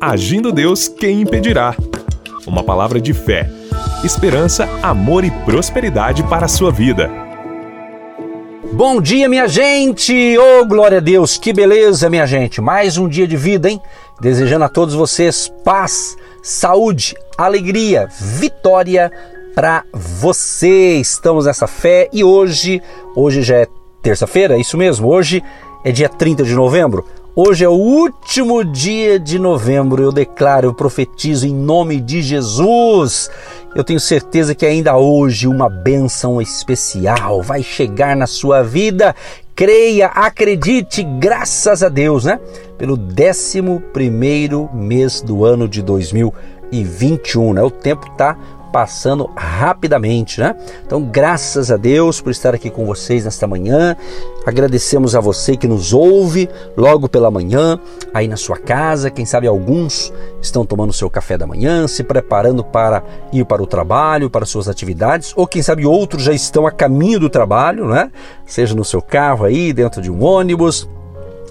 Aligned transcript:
Agindo 0.00 0.50
Deus, 0.50 0.88
quem 0.88 1.20
impedirá? 1.20 1.76
Uma 2.46 2.64
palavra 2.64 2.98
de 2.98 3.12
fé, 3.12 3.50
esperança, 4.02 4.66
amor 4.82 5.24
e 5.24 5.30
prosperidade 5.30 6.22
para 6.22 6.46
a 6.46 6.48
sua 6.48 6.72
vida. 6.72 7.10
Bom 8.72 8.98
dia, 8.98 9.28
minha 9.28 9.46
gente! 9.46 10.38
Oh, 10.38 10.64
glória 10.64 10.96
a 10.96 11.02
Deus! 11.02 11.36
Que 11.36 11.52
beleza, 11.52 12.08
minha 12.08 12.24
gente! 12.26 12.62
Mais 12.62 12.96
um 12.96 13.06
dia 13.06 13.28
de 13.28 13.36
vida, 13.36 13.68
hein? 13.68 13.78
Desejando 14.18 14.64
a 14.64 14.70
todos 14.70 14.94
vocês 14.94 15.52
paz, 15.62 16.16
saúde, 16.42 17.14
alegria, 17.36 18.08
vitória 18.18 19.12
para 19.54 19.84
você. 19.92 20.94
Estamos 20.94 21.44
nessa 21.44 21.66
fé 21.66 22.08
e 22.10 22.24
hoje, 22.24 22.80
hoje 23.14 23.42
já 23.42 23.56
é 23.56 23.68
terça-feira, 24.00 24.56
é 24.56 24.60
isso 24.60 24.78
mesmo? 24.78 25.08
Hoje 25.08 25.42
é 25.84 25.92
dia 25.92 26.08
30 26.08 26.42
de 26.42 26.54
novembro. 26.54 27.04
Hoje 27.36 27.64
é 27.64 27.68
o 27.68 27.72
último 27.72 28.64
dia 28.64 29.16
de 29.16 29.38
novembro. 29.38 30.02
Eu 30.02 30.10
declaro, 30.10 30.66
eu 30.66 30.74
profetizo 30.74 31.46
em 31.46 31.54
nome 31.54 32.00
de 32.00 32.20
Jesus. 32.20 33.30
Eu 33.72 33.84
tenho 33.84 34.00
certeza 34.00 34.52
que 34.52 34.66
ainda 34.66 34.96
hoje 34.96 35.46
uma 35.46 35.68
bênção 35.68 36.42
especial 36.42 37.40
vai 37.40 37.62
chegar 37.62 38.16
na 38.16 38.26
sua 38.26 38.64
vida. 38.64 39.14
Creia, 39.54 40.08
acredite, 40.08 41.04
graças 41.04 41.84
a 41.84 41.88
Deus, 41.88 42.24
né? 42.24 42.40
Pelo 42.76 42.98
11 42.98 43.62
primeiro 43.92 44.68
mês 44.74 45.22
do 45.22 45.44
ano 45.44 45.68
de 45.68 45.82
2021, 45.82 47.52
né? 47.52 47.62
O 47.62 47.70
tempo 47.70 48.10
tá 48.16 48.36
passando 48.72 49.30
rapidamente, 49.36 50.40
né? 50.40 50.56
Então, 50.86 51.02
graças 51.02 51.70
a 51.70 51.76
Deus 51.76 52.20
por 52.20 52.30
estar 52.30 52.54
aqui 52.54 52.70
com 52.70 52.86
vocês 52.86 53.24
nesta 53.24 53.46
manhã. 53.46 53.96
Agradecemos 54.46 55.14
a 55.14 55.20
você 55.20 55.56
que 55.56 55.68
nos 55.68 55.92
ouve 55.92 56.48
logo 56.76 57.08
pela 57.08 57.30
manhã, 57.30 57.78
aí 58.14 58.26
na 58.26 58.36
sua 58.36 58.56
casa. 58.56 59.10
Quem 59.10 59.26
sabe 59.26 59.46
alguns 59.46 60.12
estão 60.40 60.64
tomando 60.64 60.92
seu 60.92 61.10
café 61.10 61.36
da 61.36 61.46
manhã, 61.46 61.86
se 61.86 62.02
preparando 62.02 62.64
para 62.64 63.02
ir 63.32 63.44
para 63.44 63.62
o 63.62 63.66
trabalho, 63.66 64.30
para 64.30 64.46
suas 64.46 64.68
atividades, 64.68 65.32
ou 65.36 65.46
quem 65.46 65.62
sabe 65.62 65.84
outros 65.84 66.22
já 66.22 66.32
estão 66.32 66.66
a 66.66 66.70
caminho 66.70 67.20
do 67.20 67.28
trabalho, 67.28 67.86
né? 67.86 68.10
Seja 68.46 68.74
no 68.74 68.84
seu 68.84 69.02
carro 69.02 69.44
aí, 69.44 69.72
dentro 69.72 70.00
de 70.00 70.10
um 70.10 70.24
ônibus, 70.24 70.88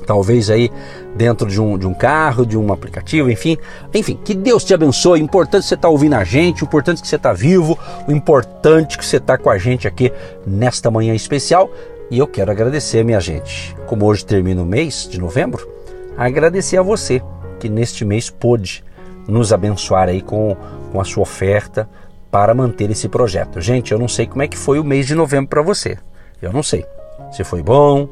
talvez 0.10 0.50
aí 0.50 0.72
dentro 1.16 1.46
de 1.46 1.62
um, 1.62 1.78
de 1.78 1.86
um 1.86 1.94
carro, 1.94 2.44
de 2.44 2.58
um 2.58 2.74
aplicativo, 2.74 3.30
enfim. 3.30 3.60
Enfim, 3.94 4.20
que 4.26 4.34
Deus 4.34 4.64
te 4.64 4.74
abençoe. 4.74 5.22
O 5.22 5.24
importante 5.24 5.58
é 5.58 5.62
que 5.62 5.68
você 5.68 5.76
está 5.76 5.88
ouvindo 5.88 6.16
a 6.16 6.24
gente, 6.24 6.64
o 6.64 6.66
importante 6.66 6.98
é 6.98 7.02
que 7.04 7.08
você 7.08 7.16
está 7.16 7.32
vivo, 7.32 7.78
o 8.08 8.12
importante 8.12 8.96
é 8.96 8.98
que 8.98 9.06
você 9.06 9.18
está 9.18 9.38
com 9.38 9.52
a 9.52 9.60
gente 9.60 9.88
aqui 9.88 10.12
nesta 10.48 10.90
manhã 10.90 11.14
especial. 11.14 11.70
E 12.10 12.18
eu 12.18 12.26
quero 12.26 12.50
agradecer, 12.50 13.06
minha 13.06 13.20
gente, 13.20 13.76
como 13.86 14.08
hoje 14.08 14.26
termina 14.26 14.64
o 14.64 14.66
mês 14.66 15.08
de 15.08 15.20
novembro, 15.20 15.70
agradecer 16.18 16.78
a 16.78 16.82
você 16.82 17.22
que 17.60 17.70
neste 17.70 18.04
mês 18.04 18.32
pôde 18.32 18.84
nos 19.28 19.54
abençoar 19.54 20.10
aí 20.10 20.24
com, 20.24 20.58
com 20.92 21.00
a 21.00 21.04
sua 21.04 21.22
oferta 21.22 21.88
para 22.32 22.52
manter 22.56 22.90
esse 22.90 23.08
projeto. 23.08 23.62
Gente, 23.62 23.92
eu 23.92 24.00
não 24.00 24.08
sei 24.08 24.26
como 24.26 24.42
é 24.42 24.48
que 24.48 24.58
foi 24.58 24.80
o 24.80 24.84
mês 24.84 25.06
de 25.06 25.14
novembro 25.14 25.50
para 25.50 25.62
você. 25.62 26.00
Eu 26.42 26.52
não 26.52 26.64
sei 26.64 26.84
se 27.32 27.44
foi 27.44 27.62
bom, 27.62 28.10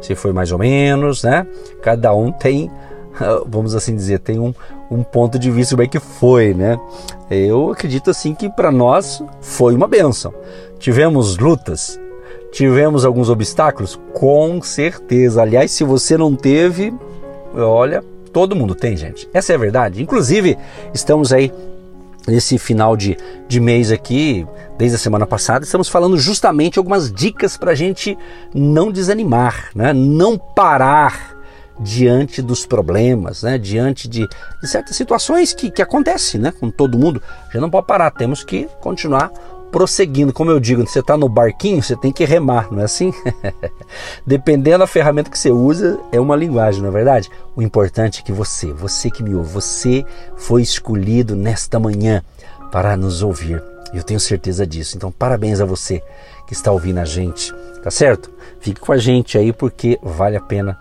se 0.00 0.14
foi 0.14 0.32
mais 0.32 0.52
ou 0.52 0.58
menos, 0.58 1.22
né? 1.22 1.46
Cada 1.82 2.14
um 2.14 2.32
tem, 2.32 2.70
vamos 3.46 3.74
assim 3.74 3.94
dizer, 3.94 4.20
tem 4.20 4.38
um, 4.38 4.54
um 4.90 5.02
ponto 5.02 5.38
de 5.38 5.50
vista 5.50 5.74
como 5.74 5.84
é 5.84 5.88
que 5.88 6.00
foi, 6.00 6.54
né? 6.54 6.78
Eu 7.30 7.70
acredito 7.70 8.10
assim 8.10 8.34
que 8.34 8.48
para 8.48 8.70
nós 8.70 9.22
foi 9.40 9.74
uma 9.74 9.88
benção. 9.88 10.32
Tivemos 10.78 11.38
lutas, 11.38 11.98
tivemos 12.52 13.04
alguns 13.04 13.28
obstáculos, 13.28 13.98
com 14.12 14.60
certeza. 14.62 15.42
Aliás, 15.42 15.70
se 15.70 15.84
você 15.84 16.16
não 16.16 16.34
teve, 16.34 16.94
olha, 17.54 18.04
todo 18.32 18.54
mundo 18.54 18.74
tem, 18.74 18.96
gente. 18.96 19.28
Essa 19.32 19.52
é 19.52 19.56
a 19.56 19.58
verdade. 19.58 20.02
Inclusive, 20.02 20.56
estamos 20.92 21.32
aí 21.32 21.52
nesse 22.26 22.58
final 22.58 22.96
de, 22.96 23.16
de 23.48 23.60
mês 23.60 23.92
aqui, 23.92 24.46
desde 24.76 24.96
a 24.96 24.98
semana 24.98 25.26
passada, 25.26 25.64
estamos 25.64 25.88
falando 25.88 26.18
justamente 26.18 26.78
algumas 26.78 27.10
dicas 27.10 27.56
para 27.56 27.72
a 27.72 27.74
gente 27.74 28.16
não 28.54 28.90
desanimar, 28.90 29.70
né? 29.74 29.92
não 29.92 30.36
parar 30.36 31.36
diante 31.78 32.40
dos 32.40 32.64
problemas, 32.64 33.42
né? 33.42 33.58
diante 33.58 34.08
de, 34.08 34.26
de 34.26 34.68
certas 34.68 34.96
situações 34.96 35.52
que, 35.52 35.70
que 35.70 35.82
acontecem 35.82 36.40
né? 36.40 36.50
com 36.50 36.70
todo 36.70 36.98
mundo. 36.98 37.22
Gente 37.46 37.60
não 37.60 37.70
pode 37.70 37.86
parar, 37.86 38.10
temos 38.10 38.42
que 38.42 38.68
continuar 38.80 39.30
prosseguindo. 39.76 40.32
Como 40.32 40.50
eu 40.50 40.58
digo, 40.58 40.86
você 40.86 41.00
está 41.00 41.18
no 41.18 41.28
barquinho, 41.28 41.82
você 41.82 41.94
tem 41.94 42.10
que 42.10 42.24
remar, 42.24 42.72
não 42.72 42.80
é 42.80 42.84
assim? 42.84 43.12
Dependendo 44.26 44.78
da 44.78 44.86
ferramenta 44.86 45.30
que 45.30 45.38
você 45.38 45.50
usa, 45.50 46.00
é 46.10 46.18
uma 46.18 46.34
linguagem, 46.34 46.80
não 46.80 46.88
é 46.88 46.92
verdade? 46.92 47.30
O 47.54 47.60
importante 47.60 48.22
é 48.22 48.24
que 48.24 48.32
você, 48.32 48.72
você 48.72 49.10
que 49.10 49.22
me 49.22 49.34
ouve, 49.34 49.52
você 49.52 50.06
foi 50.34 50.62
escolhido 50.62 51.36
nesta 51.36 51.78
manhã 51.78 52.24
para 52.72 52.96
nos 52.96 53.22
ouvir. 53.22 53.62
Eu 53.92 54.02
tenho 54.02 54.18
certeza 54.18 54.66
disso. 54.66 54.96
Então, 54.96 55.12
parabéns 55.12 55.60
a 55.60 55.66
você 55.66 56.02
que 56.46 56.54
está 56.54 56.72
ouvindo 56.72 56.96
a 56.96 57.04
gente, 57.04 57.52
tá 57.82 57.90
certo? 57.90 58.30
Fique 58.58 58.80
com 58.80 58.92
a 58.92 58.96
gente 58.96 59.36
aí 59.36 59.52
porque 59.52 59.98
vale 60.02 60.38
a 60.38 60.40
pena 60.40 60.78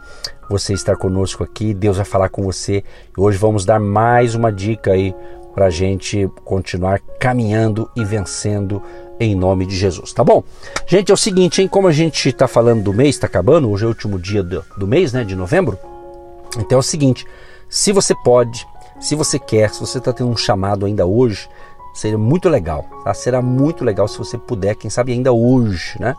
você 0.50 0.72
estar 0.72 0.96
conosco 0.96 1.44
aqui. 1.44 1.74
Deus 1.74 1.98
vai 1.98 2.06
falar 2.06 2.30
com 2.30 2.44
você. 2.44 2.82
E 3.18 3.20
hoje 3.20 3.38
vamos 3.38 3.66
dar 3.66 3.78
mais 3.78 4.36
uma 4.36 4.54
dica 4.54 4.94
aí 4.94 5.14
para 5.56 5.68
a 5.68 5.70
gente 5.70 6.30
continuar 6.44 7.00
caminhando 7.18 7.90
e 7.96 8.04
vencendo 8.04 8.84
em 9.18 9.34
nome 9.34 9.66
de 9.66 9.76
Jesus, 9.76 10.12
tá 10.12 10.22
bom? 10.22 10.44
Gente, 10.86 11.10
é 11.10 11.14
o 11.14 11.18
seguinte, 11.18 11.62
hein? 11.62 11.68
Como 11.70 11.88
a 11.88 11.94
gente 11.94 12.28
está 12.28 12.48
falando 12.48 12.84
do 12.84 12.94
mês, 12.94 13.16
está 13.16 13.26
acabando, 13.26 13.72
hoje 13.72 13.86
é 13.86 13.88
o 13.88 13.90
último 13.90 14.20
dia 14.20 14.44
do, 14.44 14.64
do 14.78 14.86
mês, 14.86 15.14
né, 15.14 15.24
de 15.24 15.36
novembro. 15.36 15.80
Então 16.58 16.78
é 16.78 16.80
o 16.80 16.84
seguinte, 16.84 17.26
se 17.70 17.94
você 17.94 18.14
pode, 18.14 18.68
se 19.00 19.16
você 19.16 19.40
quer, 19.40 19.74
se 19.74 19.80
você 19.80 19.98
está 19.98 20.12
tendo 20.12 20.30
um 20.30 20.36
chamado 20.36 20.86
ainda 20.86 21.06
hoje, 21.06 21.48
seria 21.94 22.18
muito 22.18 22.50
legal, 22.50 22.86
tá? 23.06 23.14
Será 23.14 23.42
muito 23.42 23.86
legal 23.86 24.08
se 24.10 24.18
você 24.18 24.38
puder, 24.38 24.76
quem 24.76 24.90
sabe 24.90 25.14
ainda 25.14 25.32
hoje, 25.32 25.96
né? 25.98 26.14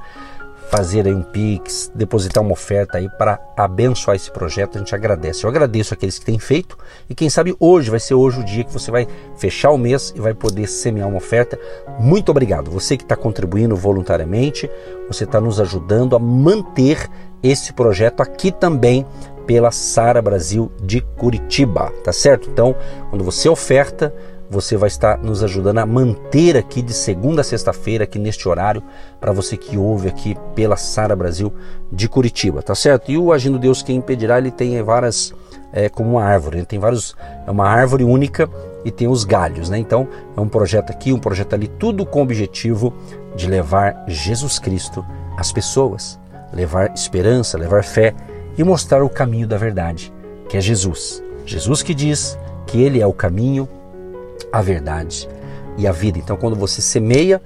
Fazer 0.71 1.07
um 1.07 1.23
Pix, 1.23 1.91
depositar 1.95 2.43
uma 2.43 2.53
oferta 2.53 2.99
aí 2.99 3.09
para 3.09 3.41
abençoar 3.57 4.17
esse 4.17 4.31
projeto. 4.31 4.77
A 4.77 4.79
gente 4.79 4.95
agradece. 4.95 5.45
Eu 5.45 5.51
agradeço 5.51 5.95
aqueles 5.95 6.19
que 6.19 6.25
têm 6.25 6.39
feito 6.39 6.77
e 7.09 7.15
quem 7.15 7.31
sabe 7.31 7.55
hoje 7.59 7.91
vai 7.91 8.01
ser 8.01 8.15
hoje 8.15 8.41
o 8.41 8.45
dia 8.45 8.65
que 8.65 8.73
você 8.73 8.91
vai 8.91 9.07
fechar 9.37 9.71
o 9.71 9.79
mês 9.79 10.13
e 10.17 10.21
vai 10.21 10.35
poder 10.35 10.67
semear 10.67 11.09
uma 11.09 11.19
oferta. 11.19 11.59
Muito 11.99 12.31
obrigado. 12.31 12.71
Você 12.71 12.97
que 12.97 13.05
está 13.05 13.17
contribuindo 13.17 13.77
voluntariamente, 13.77 14.69
você 15.09 15.25
está 15.25 15.41
nos 15.41 15.61
ajudando 15.61 16.17
a 16.17 16.19
manter 16.19 17.09
esse 17.43 17.73
projeto 17.73 18.21
aqui 18.21 18.51
também 18.51 19.07
pela 19.47 19.71
Sara 19.71 20.21
Brasil 20.21 20.73
de 20.83 21.01
Curitiba, 21.01 21.93
tá 22.03 22.13
certo? 22.13 22.51
Então, 22.51 22.75
quando 23.11 23.25
você 23.25 23.49
oferta, 23.49 24.13
você 24.51 24.77
vai 24.77 24.89
estar 24.89 25.19
nos 25.19 25.43
ajudando 25.43 25.79
a 25.79 25.87
manter 25.87 26.57
aqui 26.57 26.81
de 26.83 26.93
segunda 26.93 27.41
a 27.41 27.45
sexta-feira, 27.45 28.05
aqui 28.05 28.19
neste 28.19 28.49
horário, 28.49 28.83
para 29.21 29.33
você 29.33 29.57
que 29.57 29.77
ouve 29.77 30.09
aqui 30.09 30.37
pela 30.55 30.77
Sara 30.77 31.17
Brasil 31.17 31.53
de 31.91 32.09
Curitiba, 32.09 32.63
tá 32.63 32.75
certo? 32.75 33.11
E 33.11 33.19
o 33.19 33.33
Agindo 33.33 33.59
Deus 33.59 33.83
Quem 33.83 33.97
Impedirá, 33.97 34.39
ele 34.39 34.51
tem 34.51 34.81
várias, 34.83 35.35
é 35.73 35.89
como 35.89 36.13
uma 36.13 36.25
árvore, 36.25 36.59
ele 36.59 36.67
tem 36.67 36.79
vários, 36.79 37.17
é 37.47 37.51
uma 37.51 37.69
árvore 37.69 38.05
única 38.05 38.49
e 38.85 38.91
tem 38.91 39.09
os 39.09 39.25
galhos, 39.25 39.69
né? 39.69 39.79
Então 39.79 40.09
é 40.37 40.41
um 40.41 40.49
projeto 40.49 40.91
aqui, 40.91 41.13
um 41.13 41.19
projeto 41.19 41.55
ali, 41.55 41.67
tudo 41.67 42.07
com 42.07 42.21
o 42.21 42.23
objetivo 42.23 42.93
de 43.35 43.49
levar 43.49 44.05
Jesus 44.07 44.59
Cristo 44.59 45.05
às 45.37 45.53
pessoas, 45.53 46.19
levar 46.53 46.95
esperança, 46.95 47.59
levar 47.59 47.83
fé 47.83 48.15
e 48.57 48.65
mostrar 48.65 49.03
o 49.03 49.11
caminho 49.11 49.47
da 49.47 49.59
verdade, 49.59 50.13
que 50.49 50.57
é 50.57 50.61
Jesus. 50.61 51.23
Jesus 51.45 51.83
que 51.83 51.95
diz 51.95 52.39
que 52.67 52.83
Ele 52.83 53.01
é 53.01 53.07
o 53.07 53.13
caminho, 53.13 53.69
a 54.53 54.63
verdade 54.63 55.29
e 55.77 55.87
a 55.87 55.93
vida. 55.93 56.19
Então, 56.19 56.37
quando 56.37 56.57
você 56.57 56.81
semeia, 56.81 57.41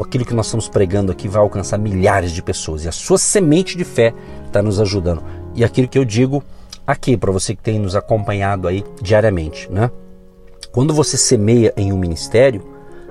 aquilo 0.00 0.24
que 0.24 0.34
nós 0.34 0.46
estamos 0.46 0.68
pregando 0.68 1.12
aqui 1.12 1.28
vai 1.28 1.42
alcançar 1.42 1.78
milhares 1.78 2.32
de 2.32 2.42
pessoas 2.42 2.84
e 2.84 2.88
a 2.88 2.92
sua 2.92 3.18
semente 3.18 3.76
de 3.76 3.84
fé 3.84 4.12
está 4.46 4.62
nos 4.62 4.80
ajudando. 4.80 5.22
E 5.54 5.64
aquilo 5.64 5.88
que 5.88 5.98
eu 5.98 6.04
digo 6.04 6.42
aqui 6.86 7.16
para 7.16 7.32
você 7.32 7.54
que 7.54 7.62
tem 7.62 7.78
nos 7.78 7.94
acompanhado 7.94 8.68
aí 8.68 8.84
diariamente, 9.00 9.70
né? 9.70 9.90
Quando 10.72 10.94
você 10.94 11.16
semeia 11.16 11.72
em 11.76 11.92
um 11.92 11.98
ministério, 11.98 12.62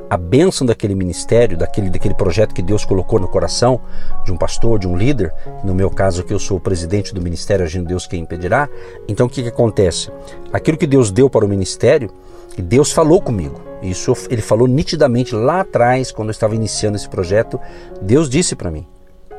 a 0.09 0.15
bênção 0.15 0.65
daquele 0.65 0.95
ministério, 0.95 1.57
daquele, 1.57 1.89
daquele 1.89 2.13
projeto 2.13 2.53
que 2.53 2.61
Deus 2.61 2.85
colocou 2.85 3.19
no 3.19 3.27
coração 3.27 3.81
de 4.23 4.31
um 4.31 4.37
pastor, 4.37 4.79
de 4.79 4.87
um 4.87 4.95
líder, 4.95 5.33
no 5.63 5.75
meu 5.75 5.89
caso 5.89 6.21
aqui 6.21 6.33
eu 6.33 6.39
sou 6.39 6.57
o 6.57 6.61
presidente 6.61 7.13
do 7.13 7.21
ministério, 7.21 7.65
agindo 7.65 7.87
Deus 7.87 8.07
quem 8.07 8.21
impedirá. 8.21 8.69
Então 9.07 9.27
o 9.27 9.29
que, 9.29 9.43
que 9.43 9.49
acontece? 9.49 10.09
Aquilo 10.53 10.77
que 10.77 10.87
Deus 10.87 11.11
deu 11.11 11.29
para 11.29 11.43
o 11.43 11.47
ministério, 11.47 12.09
e 12.57 12.61
Deus 12.61 12.91
falou 12.91 13.21
comigo. 13.21 13.61
Isso 13.81 14.13
ele 14.29 14.41
falou 14.41 14.67
nitidamente 14.67 15.35
lá 15.35 15.61
atrás, 15.61 16.11
quando 16.11 16.29
eu 16.29 16.31
estava 16.31 16.55
iniciando 16.55 16.97
esse 16.97 17.07
projeto. 17.07 17.59
Deus 18.01 18.29
disse 18.29 18.55
para 18.55 18.71
mim: 18.71 18.87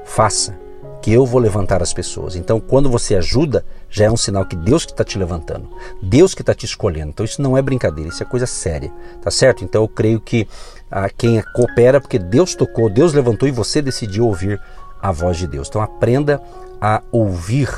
faça, 0.04 0.56
que 1.02 1.12
eu 1.12 1.26
vou 1.26 1.40
levantar 1.40 1.82
as 1.82 1.92
pessoas. 1.92 2.36
Então, 2.36 2.60
quando 2.60 2.90
você 2.90 3.16
ajuda, 3.16 3.64
já 3.90 4.04
é 4.04 4.10
um 4.10 4.16
sinal 4.16 4.44
que 4.44 4.56
Deus 4.56 4.84
que 4.84 4.92
está 4.92 5.04
te 5.04 5.18
levantando, 5.18 5.68
Deus 6.02 6.34
que 6.34 6.42
está 6.42 6.54
te 6.54 6.66
escolhendo. 6.66 7.10
Então, 7.10 7.24
isso 7.24 7.42
não 7.42 7.56
é 7.56 7.62
brincadeira, 7.62 8.10
isso 8.10 8.22
é 8.22 8.26
coisa 8.26 8.46
séria, 8.46 8.92
tá 9.20 9.30
certo? 9.30 9.64
Então, 9.64 9.82
eu 9.82 9.88
creio 9.88 10.20
que 10.20 10.46
ah, 10.90 11.08
quem 11.08 11.42
coopera, 11.54 12.00
porque 12.00 12.18
Deus 12.18 12.54
tocou, 12.54 12.88
Deus 12.88 13.12
levantou 13.12 13.48
e 13.48 13.52
você 13.52 13.82
decidiu 13.82 14.26
ouvir 14.26 14.60
a 15.00 15.12
voz 15.12 15.36
de 15.36 15.46
Deus. 15.46 15.68
Então, 15.68 15.82
aprenda 15.82 16.42
a 16.80 17.02
ouvir 17.10 17.68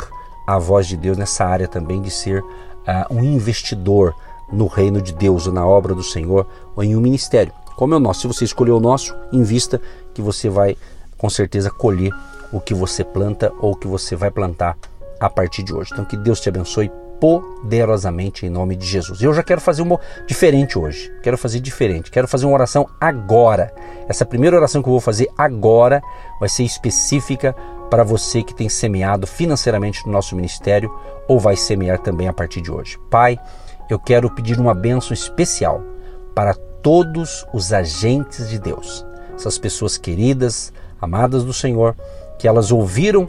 a 0.47 0.59
voz 0.59 0.87
de 0.87 0.97
Deus 0.97 1.17
nessa 1.17 1.45
área 1.45 1.69
também 1.69 2.03
de 2.03 2.11
ser 2.11 2.43
ah, 2.87 3.07
um 3.11 3.23
investidor 3.23 4.15
no 4.53 4.67
reino 4.67 5.01
de 5.01 5.13
Deus, 5.13 5.47
ou 5.47 5.53
na 5.53 5.67
obra 5.67 5.95
do 5.95 6.03
Senhor, 6.03 6.47
ou 6.75 6.83
em 6.83 6.97
um 6.97 7.01
ministério. 7.01 7.53
Como 7.77 7.95
é 7.95 7.97
o 7.97 8.01
nosso. 8.01 8.23
Se 8.23 8.27
você 8.27 8.45
escolher 8.45 8.73
o 8.73 8.81
nosso, 8.81 9.15
invista 9.33 9.81
que 10.13 10.21
você 10.21 10.49
vai 10.49 10.77
com 11.17 11.31
certeza 11.31 11.71
colher 11.71 12.13
o 12.53 12.61
que 12.61 12.75
você 12.75 13.05
planta 13.05 13.53
ou 13.61 13.73
o 13.73 13.77
que 13.77 13.87
você 13.87 14.17
vai 14.17 14.31
plantar 14.31 14.77
a 15.19 15.29
partir 15.29 15.63
de 15.63 15.73
hoje. 15.73 15.91
Então 15.93 16.05
que 16.05 16.17
Deus 16.17 16.41
te 16.41 16.49
abençoe 16.49 16.91
poderosamente 17.21 18.47
em 18.47 18.51
nome 18.51 18.75
de 18.75 18.87
Jesus. 18.87 19.21
Eu 19.21 19.35
já 19.35 19.43
quero 19.43 19.61
fazer 19.61 19.83
uma 19.83 20.01
diferente 20.27 20.79
hoje. 20.79 21.13
Quero 21.23 21.37
fazer 21.37 21.61
diferente. 21.61 22.11
Quero 22.11 22.27
fazer 22.27 22.47
uma 22.47 22.55
oração 22.55 22.89
agora. 22.99 23.73
Essa 24.09 24.25
primeira 24.25 24.57
oração 24.57 24.83
que 24.83 24.89
eu 24.89 24.93
vou 24.93 25.01
fazer 25.01 25.29
agora 25.37 26.03
vai 26.41 26.49
ser 26.49 26.65
específica 26.65 27.55
para 27.91 28.03
você 28.03 28.43
que 28.43 28.55
tem 28.55 28.69
semeado 28.69 29.27
financeiramente 29.27 30.07
no 30.07 30.13
nosso 30.13 30.35
ministério 30.35 30.91
ou 31.29 31.39
vai 31.39 31.57
semear 31.57 31.99
também 31.99 32.27
a 32.27 32.33
partir 32.33 32.63
de 32.63 32.71
hoje. 32.71 32.99
Pai, 33.11 33.39
eu 33.93 33.99
quero 33.99 34.31
pedir 34.31 34.59
uma 34.59 34.75
bênção 34.75 35.13
especial 35.13 35.83
para 36.35 36.55
todos 36.55 37.47
os 37.53 37.73
agentes 37.73 38.49
de 38.49 38.59
Deus, 38.59 39.05
essas 39.35 39.59
pessoas 39.59 39.99
queridas, 39.99 40.73
amadas 41.01 41.45
do 41.45 41.53
Senhor, 41.53 41.97
que 42.39 42.49
elas 42.49 42.71
ouviram 42.73 43.29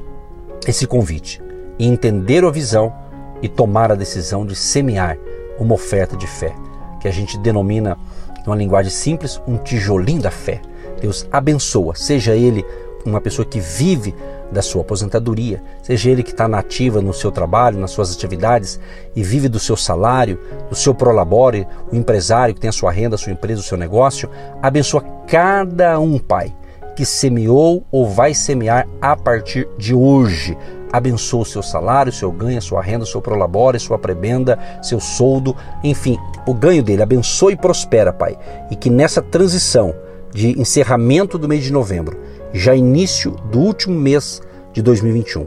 esse 0.68 0.86
convite 0.86 1.42
e 1.78 1.88
entenderam 1.88 2.48
a 2.48 2.52
visão 2.52 2.94
e 3.42 3.50
tomar 3.50 3.92
a 3.92 3.96
decisão 3.96 4.46
de 4.46 4.56
semear 4.56 5.18
uma 5.60 5.74
oferta 5.74 6.16
de 6.16 6.28
fé, 6.28 6.54
que 7.00 7.08
a 7.08 7.12
gente 7.12 7.38
denomina, 7.38 7.98
em 8.40 8.48
uma 8.48 8.56
linguagem 8.56 8.92
simples, 8.92 9.42
um 9.48 9.58
tijolinho 9.58 10.22
da 10.22 10.32
fé. 10.32 10.62
Deus 11.00 11.28
abençoa, 11.32 11.96
seja 11.96 12.36
ele 12.36 12.64
uma 13.10 13.22
pessoa 13.22 13.46
que 13.46 13.60
vive 13.60 14.14
da 14.52 14.62
sua 14.62 14.82
aposentadoria, 14.82 15.64
seja 15.82 16.10
ele 16.10 16.24
que 16.24 16.32
está 16.32 16.48
nativa 16.48 17.02
no 17.02 17.14
seu 17.14 17.32
trabalho, 17.32 17.80
nas 17.80 17.92
suas 17.92 18.14
atividades 18.14 18.80
e 19.16 19.24
vive 19.24 19.48
do 19.48 19.60
seu 19.60 19.78
salário, 19.78 20.40
do 20.70 20.76
seu 20.76 20.94
prolabore, 20.94 21.66
o 21.92 21.96
empresário 21.96 22.54
que 22.54 22.60
tem 22.60 22.70
a 22.70 22.74
sua 22.74 22.92
renda, 22.92 23.16
a 23.16 23.18
sua 23.18 23.32
empresa, 23.32 23.62
o 23.62 23.64
seu 23.64 23.78
negócio, 23.78 24.30
abençoa 24.62 25.04
cada 25.26 25.98
um, 26.00 26.20
Pai, 26.20 26.54
que 26.96 27.06
semeou 27.06 27.86
ou 27.90 28.08
vai 28.08 28.34
semear 28.34 28.88
a 29.02 29.16
partir 29.16 29.68
de 29.78 29.94
hoje. 29.94 30.58
Abençoa 30.92 31.44
o 31.44 31.46
seu 31.46 31.64
salário, 31.64 32.10
o 32.10 32.14
seu 32.14 32.30
ganho, 32.30 32.58
a 32.58 32.62
sua 32.62 32.82
renda, 32.82 33.06
o 33.06 33.08
seu 33.08 33.22
prolabore, 33.22 33.80
sua 33.80 33.98
prebenda, 33.98 34.60
seu 34.82 35.00
soldo, 35.00 35.56
enfim, 35.82 36.18
o 36.46 36.54
ganho 36.54 36.84
dele. 36.84 37.02
Abençoe 37.02 37.54
e 37.54 37.58
prospera, 37.58 38.12
Pai. 38.12 38.38
E 38.70 38.76
que 38.76 38.90
nessa 38.90 39.22
transição 39.22 39.96
de 40.34 40.60
encerramento 40.60 41.38
do 41.38 41.48
mês 41.48 41.64
de 41.64 41.72
novembro, 41.72 42.20
já 42.54 42.76
início 42.76 43.32
do 43.52 43.60
último 43.60 43.98
mês 43.98 44.42
de 44.74 44.82
2021, 44.82 45.46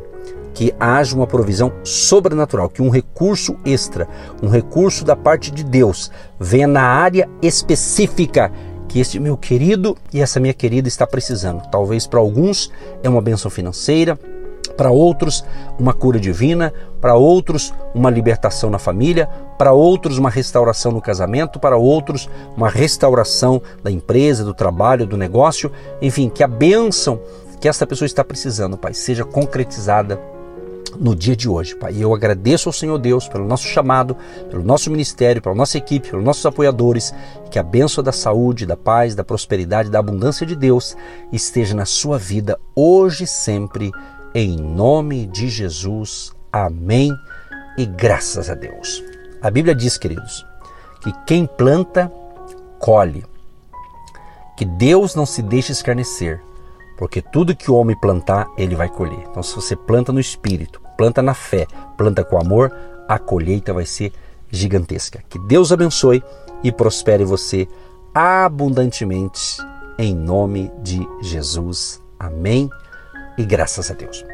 que 0.52 0.74
haja 0.78 1.16
uma 1.16 1.26
provisão 1.26 1.72
sobrenatural, 1.82 2.68
que 2.68 2.82
um 2.82 2.88
recurso 2.88 3.56
extra, 3.64 4.08
um 4.42 4.48
recurso 4.48 5.04
da 5.04 5.16
parte 5.16 5.50
de 5.50 5.64
Deus, 5.64 6.10
venha 6.38 6.66
na 6.66 6.82
área 6.82 7.28
específica 7.42 8.52
que 8.88 9.00
este 9.00 9.18
meu 9.18 9.36
querido 9.36 9.96
e 10.12 10.20
essa 10.20 10.38
minha 10.38 10.54
querida 10.54 10.86
está 10.86 11.06
precisando. 11.06 11.68
Talvez 11.70 12.06
para 12.06 12.20
alguns 12.20 12.70
é 13.02 13.08
uma 13.08 13.20
benção 13.20 13.50
financeira, 13.50 14.18
para 14.76 14.90
outros 14.90 15.44
uma 15.78 15.92
cura 15.92 16.18
divina, 16.18 16.72
para 17.00 17.14
outros 17.14 17.72
uma 17.94 18.10
libertação 18.10 18.70
na 18.70 18.78
família, 18.78 19.28
para 19.58 19.72
outros 19.72 20.18
uma 20.18 20.30
restauração 20.30 20.92
no 20.92 21.00
casamento, 21.00 21.58
para 21.58 21.76
outros 21.76 22.28
uma 22.56 22.68
restauração 22.68 23.60
da 23.82 23.90
empresa, 23.90 24.44
do 24.44 24.54
trabalho, 24.54 25.06
do 25.06 25.16
negócio, 25.16 25.70
enfim, 26.00 26.28
que 26.28 26.42
a 26.42 26.48
bênção 26.48 27.20
que 27.60 27.68
essa 27.68 27.86
pessoa 27.86 28.06
está 28.06 28.22
precisando, 28.22 28.76
Pai, 28.76 28.92
seja 28.92 29.24
concretizada 29.24 30.20
no 30.98 31.14
dia 31.14 31.34
de 31.34 31.48
hoje, 31.48 31.74
Pai. 31.74 31.94
E 31.94 32.02
eu 32.02 32.14
agradeço 32.14 32.68
ao 32.68 32.72
Senhor 32.72 32.98
Deus 32.98 33.28
pelo 33.28 33.46
nosso 33.46 33.66
chamado, 33.66 34.16
pelo 34.50 34.62
nosso 34.62 34.90
ministério, 34.90 35.42
pela 35.42 35.54
nossa 35.54 35.78
equipe, 35.78 36.10
pelos 36.10 36.24
nossos 36.24 36.44
apoiadores, 36.46 37.14
que 37.50 37.58
a 37.58 37.62
bênção 37.62 38.02
da 38.02 38.12
saúde, 38.12 38.66
da 38.66 38.76
paz, 38.76 39.14
da 39.14 39.24
prosperidade, 39.24 39.90
da 39.90 39.98
abundância 39.98 40.46
de 40.46 40.54
Deus 40.54 40.96
esteja 41.32 41.74
na 41.74 41.84
sua 41.84 42.18
vida 42.18 42.58
hoje 42.74 43.24
e 43.24 43.26
sempre 43.26 43.92
em 44.34 44.56
nome 44.56 45.26
de 45.26 45.48
Jesus. 45.48 46.32
Amém. 46.52 47.16
E 47.78 47.86
graças 47.86 48.50
a 48.50 48.54
Deus. 48.54 49.02
A 49.40 49.50
Bíblia 49.50 49.74
diz, 49.74 49.96
queridos, 49.96 50.44
que 51.00 51.12
quem 51.26 51.46
planta, 51.46 52.10
colhe. 52.80 53.24
Que 54.56 54.64
Deus 54.64 55.14
não 55.14 55.26
se 55.26 55.42
deixe 55.42 55.72
escarnecer, 55.72 56.40
porque 56.96 57.20
tudo 57.22 57.56
que 57.56 57.70
o 57.70 57.74
homem 57.74 57.98
plantar, 57.98 58.48
ele 58.56 58.76
vai 58.76 58.88
colher. 58.88 59.26
Então, 59.30 59.42
se 59.42 59.54
você 59.54 59.74
planta 59.74 60.12
no 60.12 60.20
espírito, 60.20 60.80
planta 60.96 61.22
na 61.22 61.34
fé, 61.34 61.66
planta 61.96 62.24
com 62.24 62.38
amor, 62.38 62.72
a 63.08 63.18
colheita 63.18 63.72
vai 63.72 63.84
ser 63.84 64.12
gigantesca. 64.50 65.22
Que 65.28 65.38
Deus 65.38 65.72
abençoe 65.72 66.22
e 66.62 66.70
prospere 66.70 67.24
você 67.24 67.68
abundantemente, 68.14 69.58
em 69.98 70.14
nome 70.14 70.70
de 70.82 71.06
Jesus. 71.20 72.00
Amém 72.18 72.70
e 73.36 73.44
graças 73.44 73.90
a 73.90 73.94
Deus. 73.94 74.24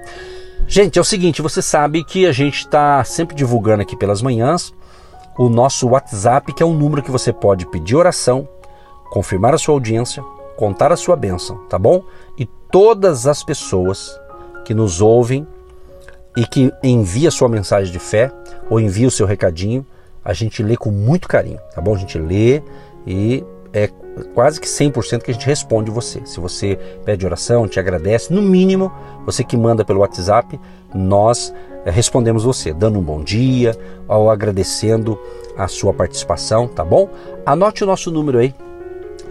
Gente, 0.66 0.98
é 0.98 1.02
o 1.02 1.04
seguinte, 1.04 1.42
você 1.42 1.60
sabe 1.60 2.04
que 2.04 2.26
a 2.26 2.32
gente 2.32 2.60
está 2.60 3.02
sempre 3.04 3.34
divulgando 3.34 3.82
aqui 3.82 3.96
pelas 3.96 4.22
manhãs 4.22 4.72
o 5.36 5.48
nosso 5.48 5.88
WhatsApp, 5.88 6.52
que 6.52 6.62
é 6.62 6.66
um 6.66 6.74
número 6.74 7.02
que 7.02 7.10
você 7.10 7.32
pode 7.32 7.66
pedir 7.66 7.96
oração, 7.96 8.48
confirmar 9.10 9.54
a 9.54 9.58
sua 9.58 9.74
audiência, 9.74 10.22
contar 10.56 10.92
a 10.92 10.96
sua 10.96 11.16
bênção, 11.16 11.56
tá 11.68 11.78
bom? 11.78 12.04
E 12.38 12.46
todas 12.70 13.26
as 13.26 13.42
pessoas 13.42 14.20
que 14.64 14.74
nos 14.74 15.00
ouvem 15.00 15.46
e 16.36 16.46
que 16.46 16.72
envia 16.82 17.30
sua 17.30 17.48
mensagem 17.48 17.90
de 17.90 17.98
fé 17.98 18.30
ou 18.68 18.78
envia 18.78 19.08
o 19.08 19.10
seu 19.10 19.26
recadinho, 19.26 19.84
a 20.24 20.32
gente 20.32 20.62
lê 20.62 20.76
com 20.76 20.90
muito 20.90 21.26
carinho, 21.26 21.58
tá 21.74 21.80
bom? 21.80 21.94
A 21.94 21.98
gente 21.98 22.18
lê 22.18 22.62
e 23.06 23.42
é 23.72 23.88
quase 24.34 24.60
que 24.60 24.66
100% 24.66 25.22
que 25.22 25.30
a 25.30 25.34
gente 25.34 25.46
responde 25.46 25.88
você. 25.90 26.20
Se 26.24 26.40
você 26.40 26.76
pede 27.04 27.24
oração, 27.24 27.68
te 27.68 27.80
agradece, 27.80 28.32
no 28.32 28.40
mínimo, 28.42 28.90
você 29.24 29.44
que 29.44 29.56
manda 29.56 29.84
pelo 29.84 30.00
WhatsApp, 30.00 30.58
nós 30.94 31.54
eh, 31.84 31.90
respondemos 31.90 32.44
você, 32.44 32.72
dando 32.72 32.98
um 32.98 33.02
bom 33.02 33.22
dia 33.22 33.76
ou 34.08 34.30
agradecendo 34.30 35.18
a 35.56 35.68
sua 35.68 35.92
participação, 35.92 36.68
tá 36.68 36.82
bom? 36.84 37.08
Anote 37.44 37.84
o 37.84 37.86
nosso 37.86 38.10
número 38.10 38.38
aí, 38.38 38.54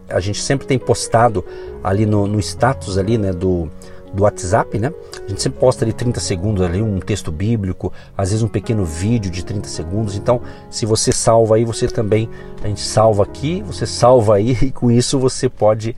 A 0.08 0.20
gente 0.20 0.40
sempre 0.40 0.66
tem 0.66 0.78
postado 0.78 1.44
ali 1.84 2.04
no, 2.04 2.26
no 2.26 2.40
status 2.40 2.98
ali, 2.98 3.16
né, 3.16 3.32
do, 3.32 3.68
do 4.12 4.24
WhatsApp, 4.24 4.78
né? 4.78 4.92
A 5.24 5.28
gente 5.28 5.42
sempre 5.42 5.58
posta 5.58 5.84
ali 5.84 5.92
30 5.92 6.20
segundos 6.20 6.64
ali 6.64 6.82
um 6.82 6.98
texto 6.98 7.30
bíblico, 7.30 7.92
às 8.16 8.30
vezes 8.30 8.42
um 8.42 8.48
pequeno 8.48 8.84
vídeo 8.84 9.30
de 9.30 9.44
30 9.44 9.68
segundos. 9.68 10.16
Então, 10.16 10.40
se 10.68 10.84
você 10.84 11.12
salva 11.12 11.56
aí, 11.56 11.64
você 11.64 11.86
também 11.86 12.28
a 12.62 12.68
gente 12.68 12.80
salva 12.80 13.22
aqui, 13.22 13.62
você 13.62 13.86
salva 13.86 14.36
aí 14.36 14.56
e 14.62 14.70
com 14.70 14.90
isso 14.90 15.18
você 15.18 15.48
pode 15.48 15.96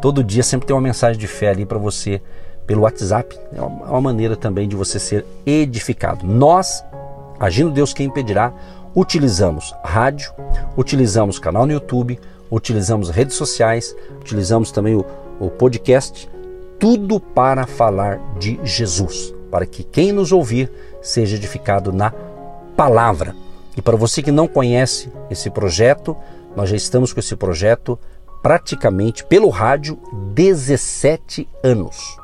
todo 0.00 0.22
dia 0.22 0.42
sempre 0.42 0.66
ter 0.66 0.72
uma 0.72 0.80
mensagem 0.80 1.18
de 1.18 1.26
fé 1.26 1.48
ali 1.48 1.66
para 1.66 1.78
você 1.78 2.22
pelo 2.66 2.82
WhatsApp. 2.82 3.38
É 3.52 3.60
uma 3.60 4.00
maneira 4.00 4.36
também 4.36 4.68
de 4.68 4.76
você 4.76 4.98
ser 4.98 5.24
edificado. 5.44 6.26
Nós, 6.26 6.84
agindo 7.40 7.70
Deus 7.70 7.92
quem 7.92 8.06
impedirá, 8.06 8.52
utilizamos 8.94 9.74
rádio, 9.82 10.32
utilizamos 10.76 11.38
canal 11.38 11.66
no 11.66 11.72
YouTube, 11.72 12.18
utilizamos 12.50 13.10
redes 13.10 13.36
sociais, 13.36 13.94
utilizamos 14.20 14.70
também 14.70 14.94
o, 14.94 15.04
o 15.40 15.50
podcast 15.50 16.28
tudo 16.78 17.18
para 17.18 17.66
falar 17.66 18.20
de 18.38 18.58
Jesus, 18.62 19.34
para 19.50 19.66
que 19.66 19.82
quem 19.82 20.12
nos 20.12 20.32
ouvir 20.32 20.70
seja 21.02 21.36
edificado 21.36 21.92
na 21.92 22.12
palavra. 22.76 23.34
E 23.76 23.82
para 23.82 23.96
você 23.96 24.22
que 24.22 24.30
não 24.30 24.46
conhece 24.46 25.12
esse 25.30 25.50
projeto, 25.50 26.16
nós 26.54 26.70
já 26.70 26.76
estamos 26.76 27.12
com 27.12 27.20
esse 27.20 27.34
projeto 27.36 27.98
praticamente 28.42 29.24
pelo 29.24 29.48
rádio 29.48 29.98
17 30.34 31.48
anos. 31.62 32.16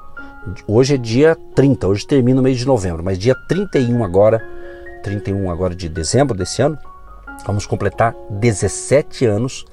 Hoje 0.69 0.95
é 0.95 0.99
dia 0.99 1.37
30, 1.55 1.89
hoje 1.89 2.07
termina 2.07 2.41
o 2.41 2.45
mês 2.45 2.59
de 2.59 2.67
novembro, 2.67 3.03
mas 3.03 3.19
dia 3.19 3.35
31 3.49 4.05
agora, 4.05 4.45
31 5.03 5.51
agora 5.51 5.75
de 5.75 5.89
dezembro 5.89 6.37
desse 6.37 6.63
ano, 6.63 6.79
vamos 7.47 7.67
completar 7.67 8.15
17 8.31 9.25
anos 9.27 9.65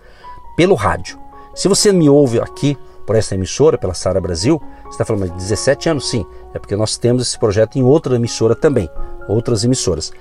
pelo 0.55 0.75
rádio. 0.75 1.19
Se 1.53 1.67
você 1.67 1.91
me 1.91 2.09
ouve 2.09 2.39
aqui 2.39 2.77
por 3.11 3.17
essa 3.17 3.35
emissora, 3.35 3.77
pela 3.77 3.93
Sara 3.93 4.21
Brasil, 4.21 4.61
você 4.85 4.91
está 4.91 5.03
falando, 5.03 5.27
mas 5.27 5.31
17 5.31 5.89
anos? 5.89 6.09
Sim, 6.09 6.25
é 6.53 6.59
porque 6.59 6.77
nós 6.77 6.95
temos 6.95 7.27
esse 7.27 7.37
projeto 7.37 7.75
em 7.75 7.83
outra 7.83 8.15
emissora 8.15 8.55
também, 8.55 8.89
outras 9.27 9.65
emissoras 9.65 10.13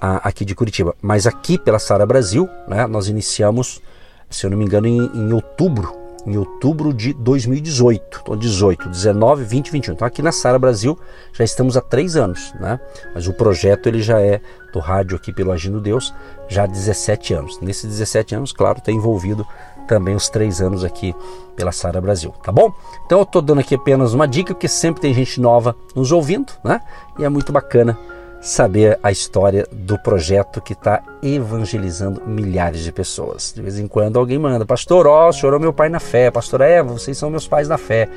aqui 0.00 0.44
de 0.44 0.52
Curitiba. 0.52 0.92
Mas 1.00 1.24
aqui 1.24 1.56
pela 1.56 1.78
Sara 1.78 2.04
Brasil, 2.04 2.48
né, 2.66 2.84
nós 2.88 3.06
iniciamos, 3.06 3.80
se 4.28 4.44
eu 4.44 4.50
não 4.50 4.58
me 4.58 4.64
engano, 4.64 4.88
em, 4.88 4.98
em 5.14 5.32
outubro 5.32 6.02
em 6.26 6.36
outubro 6.36 6.92
de 6.92 7.12
2018. 7.12 8.20
Então, 8.22 8.36
18, 8.36 8.88
19, 8.88 9.44
20, 9.44 9.72
21. 9.72 9.94
Então, 9.94 10.06
aqui 10.06 10.22
na 10.22 10.30
Sara 10.30 10.58
Brasil 10.58 10.98
já 11.32 11.44
estamos 11.44 11.76
há 11.76 11.80
três 11.80 12.16
anos, 12.16 12.52
né? 12.60 12.78
Mas 13.14 13.26
o 13.26 13.32
projeto 13.32 13.88
ele 13.88 14.00
já 14.00 14.20
é 14.20 14.40
do 14.72 14.78
rádio 14.78 15.16
aqui 15.16 15.32
pelo 15.32 15.50
Agindo 15.50 15.80
Deus 15.80 16.14
já 16.48 16.64
há 16.64 16.66
17 16.66 17.34
anos. 17.34 17.60
Nesses 17.60 17.90
17 17.90 18.36
anos, 18.36 18.52
claro, 18.52 18.78
está 18.78 18.92
envolvido 18.92 19.46
também 19.82 20.14
os 20.14 20.28
três 20.28 20.60
anos 20.60 20.84
aqui 20.84 21.14
pela 21.56 21.72
Sara 21.72 22.00
Brasil, 22.00 22.32
tá 22.42 22.50
bom? 22.50 22.72
Então 23.04 23.18
eu 23.18 23.24
estou 23.24 23.42
dando 23.42 23.60
aqui 23.60 23.74
apenas 23.74 24.14
uma 24.14 24.26
dica, 24.26 24.54
porque 24.54 24.68
sempre 24.68 25.02
tem 25.02 25.12
gente 25.12 25.40
nova 25.40 25.76
nos 25.94 26.12
ouvindo, 26.12 26.52
né? 26.64 26.80
E 27.18 27.24
é 27.24 27.28
muito 27.28 27.52
bacana 27.52 27.98
saber 28.42 28.98
a 29.04 29.12
história 29.12 29.68
do 29.70 29.96
projeto 29.96 30.60
que 30.60 30.72
está 30.72 31.00
evangelizando 31.22 32.20
milhares 32.26 32.82
de 32.82 32.90
pessoas. 32.90 33.52
De 33.54 33.62
vez 33.62 33.78
em 33.78 33.86
quando 33.86 34.18
alguém 34.18 34.36
manda, 34.36 34.66
pastor, 34.66 35.06
ó, 35.06 35.28
o 35.28 35.32
senhor 35.32 35.54
é 35.54 35.58
meu 35.60 35.72
pai 35.72 35.88
na 35.88 36.00
fé, 36.00 36.28
pastor 36.28 36.60
Eva, 36.60 36.92
vocês 36.92 37.16
são 37.16 37.30
meus 37.30 37.46
pais 37.46 37.68
na 37.68 37.78
fé, 37.78 38.08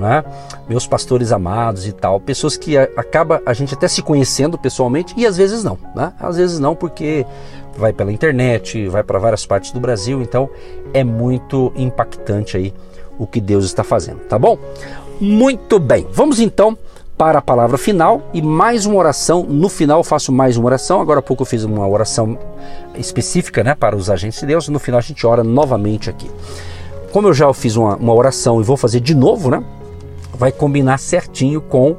né? 0.00 0.24
meus 0.68 0.86
pastores 0.86 1.30
amados 1.30 1.86
e 1.86 1.92
tal. 1.92 2.18
Pessoas 2.18 2.56
que 2.56 2.76
acaba 2.76 3.42
a 3.46 3.52
gente 3.52 3.74
até 3.74 3.86
se 3.86 4.02
conhecendo 4.02 4.58
pessoalmente 4.58 5.14
e 5.16 5.26
às 5.26 5.36
vezes 5.36 5.62
não, 5.62 5.78
né? 5.94 6.12
Às 6.18 6.36
vezes 6.36 6.58
não, 6.58 6.74
porque 6.74 7.26
vai 7.76 7.92
pela 7.92 8.12
internet, 8.12 8.88
vai 8.88 9.02
para 9.02 9.18
várias 9.18 9.46
partes 9.46 9.72
do 9.72 9.80
Brasil, 9.80 10.20
então 10.20 10.48
é 10.92 11.04
muito 11.04 11.72
impactante 11.76 12.56
aí 12.56 12.74
o 13.18 13.26
que 13.26 13.40
Deus 13.40 13.64
está 13.64 13.84
fazendo, 13.84 14.20
tá 14.20 14.38
bom? 14.38 14.58
Muito 15.20 15.78
bem, 15.78 16.06
vamos 16.10 16.40
então 16.40 16.76
para 17.20 17.40
a 17.40 17.42
palavra 17.42 17.76
final 17.76 18.22
e 18.32 18.40
mais 18.40 18.86
uma 18.86 18.96
oração. 18.96 19.42
No 19.42 19.68
final 19.68 20.02
faço 20.02 20.32
mais 20.32 20.56
uma 20.56 20.64
oração. 20.64 21.02
Agora 21.02 21.18
há 21.18 21.22
pouco 21.22 21.42
eu 21.42 21.46
fiz 21.46 21.64
uma 21.64 21.86
oração 21.86 22.38
específica 22.96 23.62
né, 23.62 23.74
para 23.74 23.94
os 23.94 24.08
agentes 24.08 24.40
de 24.40 24.46
Deus. 24.46 24.70
No 24.70 24.78
final 24.78 24.98
a 24.98 25.02
gente 25.02 25.26
ora 25.26 25.44
novamente 25.44 26.08
aqui. 26.08 26.30
Como 27.12 27.28
eu 27.28 27.34
já 27.34 27.52
fiz 27.52 27.76
uma, 27.76 27.96
uma 27.96 28.14
oração 28.14 28.58
e 28.58 28.64
vou 28.64 28.74
fazer 28.74 29.00
de 29.00 29.14
novo, 29.14 29.50
né? 29.50 29.62
Vai 30.40 30.50
combinar 30.50 30.96
certinho 30.98 31.60
com 31.60 31.98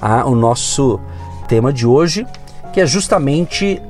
a, 0.00 0.24
o 0.24 0.36
nosso 0.36 1.00
tema 1.48 1.72
de 1.72 1.84
hoje, 1.84 2.24
que 2.72 2.80
é 2.80 2.86
justamente 2.86 3.82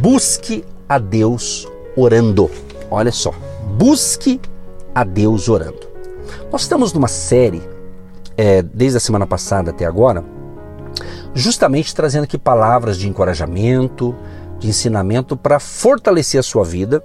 busque 0.00 0.64
a 0.88 0.98
Deus 0.98 1.68
orando. 1.94 2.50
Olha 2.90 3.12
só, 3.12 3.34
busque 3.76 4.40
a 4.94 5.04
Deus 5.04 5.50
orando. 5.50 5.86
Nós 6.50 6.62
estamos 6.62 6.94
numa 6.94 7.08
série 7.08 7.60
é, 8.38 8.62
desde 8.62 8.96
a 8.96 9.00
semana 9.00 9.26
passada 9.26 9.70
até 9.70 9.84
agora, 9.84 10.24
justamente 11.34 11.94
trazendo 11.94 12.24
aqui 12.24 12.38
palavras 12.38 12.96
de 12.96 13.06
encorajamento, 13.06 14.14
de 14.58 14.66
ensinamento 14.68 15.36
para 15.36 15.60
fortalecer 15.60 16.40
a 16.40 16.42
sua 16.42 16.64
vida 16.64 17.04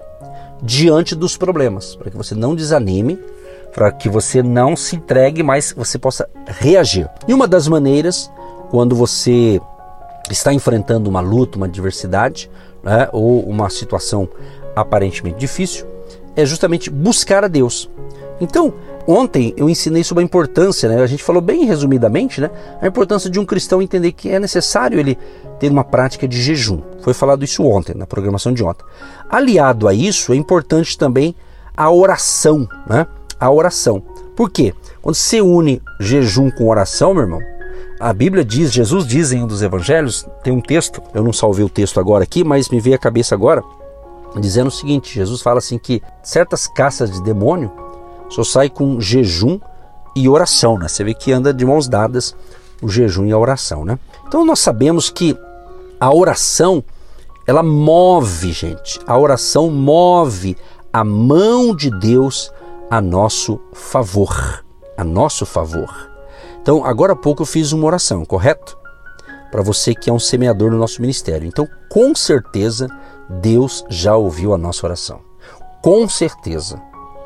diante 0.64 1.14
dos 1.14 1.36
problemas, 1.36 1.94
para 1.94 2.10
que 2.10 2.16
você 2.16 2.34
não 2.34 2.56
desanime, 2.56 3.20
para 3.76 3.92
que 3.92 4.08
você 4.08 4.42
não 4.42 4.74
se 4.74 4.96
entregue, 4.96 5.44
mas 5.44 5.74
você 5.76 6.00
possa 6.00 6.30
reagir. 6.48 7.10
E 7.28 7.34
uma 7.34 7.46
das 7.46 7.68
maneiras, 7.68 8.32
quando 8.70 8.96
você 8.96 9.60
está 10.32 10.54
enfrentando 10.54 11.10
uma 11.10 11.20
luta, 11.20 11.58
uma 11.58 11.66
adversidade, 11.66 12.50
né, 12.82 13.10
ou 13.12 13.42
uma 13.42 13.70
situação 13.70 14.30
aparentemente 14.74 15.38
difícil, 15.38 15.86
é 16.38 16.46
justamente 16.46 16.90
buscar 16.90 17.44
a 17.44 17.50
Deus. 17.50 17.90
Então, 18.40 18.74
Ontem 19.08 19.54
eu 19.56 19.70
ensinei 19.70 20.04
sobre 20.04 20.24
a 20.24 20.26
importância, 20.26 20.90
né? 20.90 21.00
a 21.00 21.06
gente 21.06 21.24
falou 21.24 21.40
bem 21.40 21.64
resumidamente, 21.66 22.42
né? 22.42 22.50
a 22.82 22.88
importância 22.88 23.30
de 23.30 23.40
um 23.40 23.46
cristão 23.46 23.80
entender 23.80 24.12
que 24.12 24.32
é 24.32 24.40
necessário 24.40 25.00
ele 25.00 25.16
ter 25.60 25.72
uma 25.72 25.84
prática 25.84 26.28
de 26.28 26.42
jejum. 26.42 26.82
Foi 27.02 27.14
falado 27.14 27.46
isso 27.46 27.64
ontem, 27.64 27.96
na 27.96 28.08
programação 28.08 28.52
de 28.52 28.64
ontem. 28.64 28.84
Aliado 29.30 29.88
a 29.88 29.94
isso, 29.94 30.34
é 30.34 30.36
importante 30.36 30.98
também 30.98 31.36
a 31.78 31.92
oração, 31.92 32.68
né? 32.88 33.06
A 33.40 33.52
oração. 33.52 34.02
Por 34.36 34.50
quê? 34.50 34.74
Quando 35.02 35.16
você 35.16 35.42
une 35.42 35.82
jejum 36.00 36.50
com 36.52 36.68
oração, 36.68 37.14
meu 37.14 37.24
irmão, 37.24 37.42
a 38.00 38.12
Bíblia 38.12 38.44
diz, 38.44 38.72
Jesus 38.72 39.08
diz 39.08 39.32
em 39.32 39.44
um 39.44 39.48
dos 39.48 39.62
evangelhos, 39.62 40.28
tem 40.44 40.52
um 40.52 40.62
texto, 40.62 41.02
eu 41.14 41.24
não 41.24 41.32
salvei 41.32 41.64
o 41.64 41.70
texto 41.70 42.00
agora 42.00 42.24
aqui, 42.24 42.44
mas 42.44 42.70
me 42.70 42.80
veio 42.80 42.96
à 42.96 43.00
cabeça 43.00 43.34
agora, 43.34 43.64
dizendo 44.38 44.68
o 44.68 44.72
seguinte: 44.72 45.16
Jesus 45.16 45.42
fala 45.42 45.60
assim 45.60 45.78
que 45.78 46.02
certas 46.22 46.68
caças 46.68 47.10
de 47.10 47.24
demônio 47.24 47.72
só 48.30 48.44
sai 48.44 48.70
com 48.70 49.00
jejum 49.00 49.60
e 50.16 50.28
oração, 50.28 50.78
né? 50.78 50.88
Você 50.88 51.04
vê 51.04 51.14
que 51.14 51.32
anda 51.32 51.54
de 51.54 51.66
mãos 51.66 51.88
dadas 51.88 52.36
o 52.82 52.90
jejum 52.90 53.26
e 53.26 53.32
a 53.32 53.38
oração, 53.38 53.86
né? 53.86 53.98
Então 54.28 54.44
nós 54.44 54.60
sabemos 54.60 55.10
que 55.10 55.38
a 56.00 56.14
oração 56.14 56.84
ela 57.48 57.64
move, 57.64 58.52
gente. 58.52 59.00
A 59.06 59.18
oração 59.18 59.70
move 59.70 60.58
a 60.92 61.04
mão 61.04 61.76
de 61.76 61.92
Deus 61.92 62.52
a 62.90 63.02
nosso 63.02 63.60
favor, 63.74 64.64
a 64.98 65.04
nosso 65.04 65.46
favor. 65.46 66.12
Então, 66.62 66.84
agora 66.86 67.14
há 67.14 67.16
pouco 67.16 67.42
eu 67.44 67.46
fiz 67.46 67.72
uma 67.72 67.86
oração, 67.86 68.26
correto? 68.26 68.78
Para 69.52 69.62
você 69.62 69.94
que 69.94 70.10
é 70.10 70.14
um 70.14 70.20
semeador 70.20 70.72
no 70.72 70.78
nosso 70.78 71.02
ministério. 71.02 71.48
Então, 71.48 71.68
com 71.90 72.14
certeza, 72.16 72.88
Deus 73.30 73.84
já 73.90 74.16
ouviu 74.16 74.54
a 74.54 74.58
nossa 74.58 74.86
oração. 74.86 75.22
Com 75.82 76.08
certeza. 76.10 76.82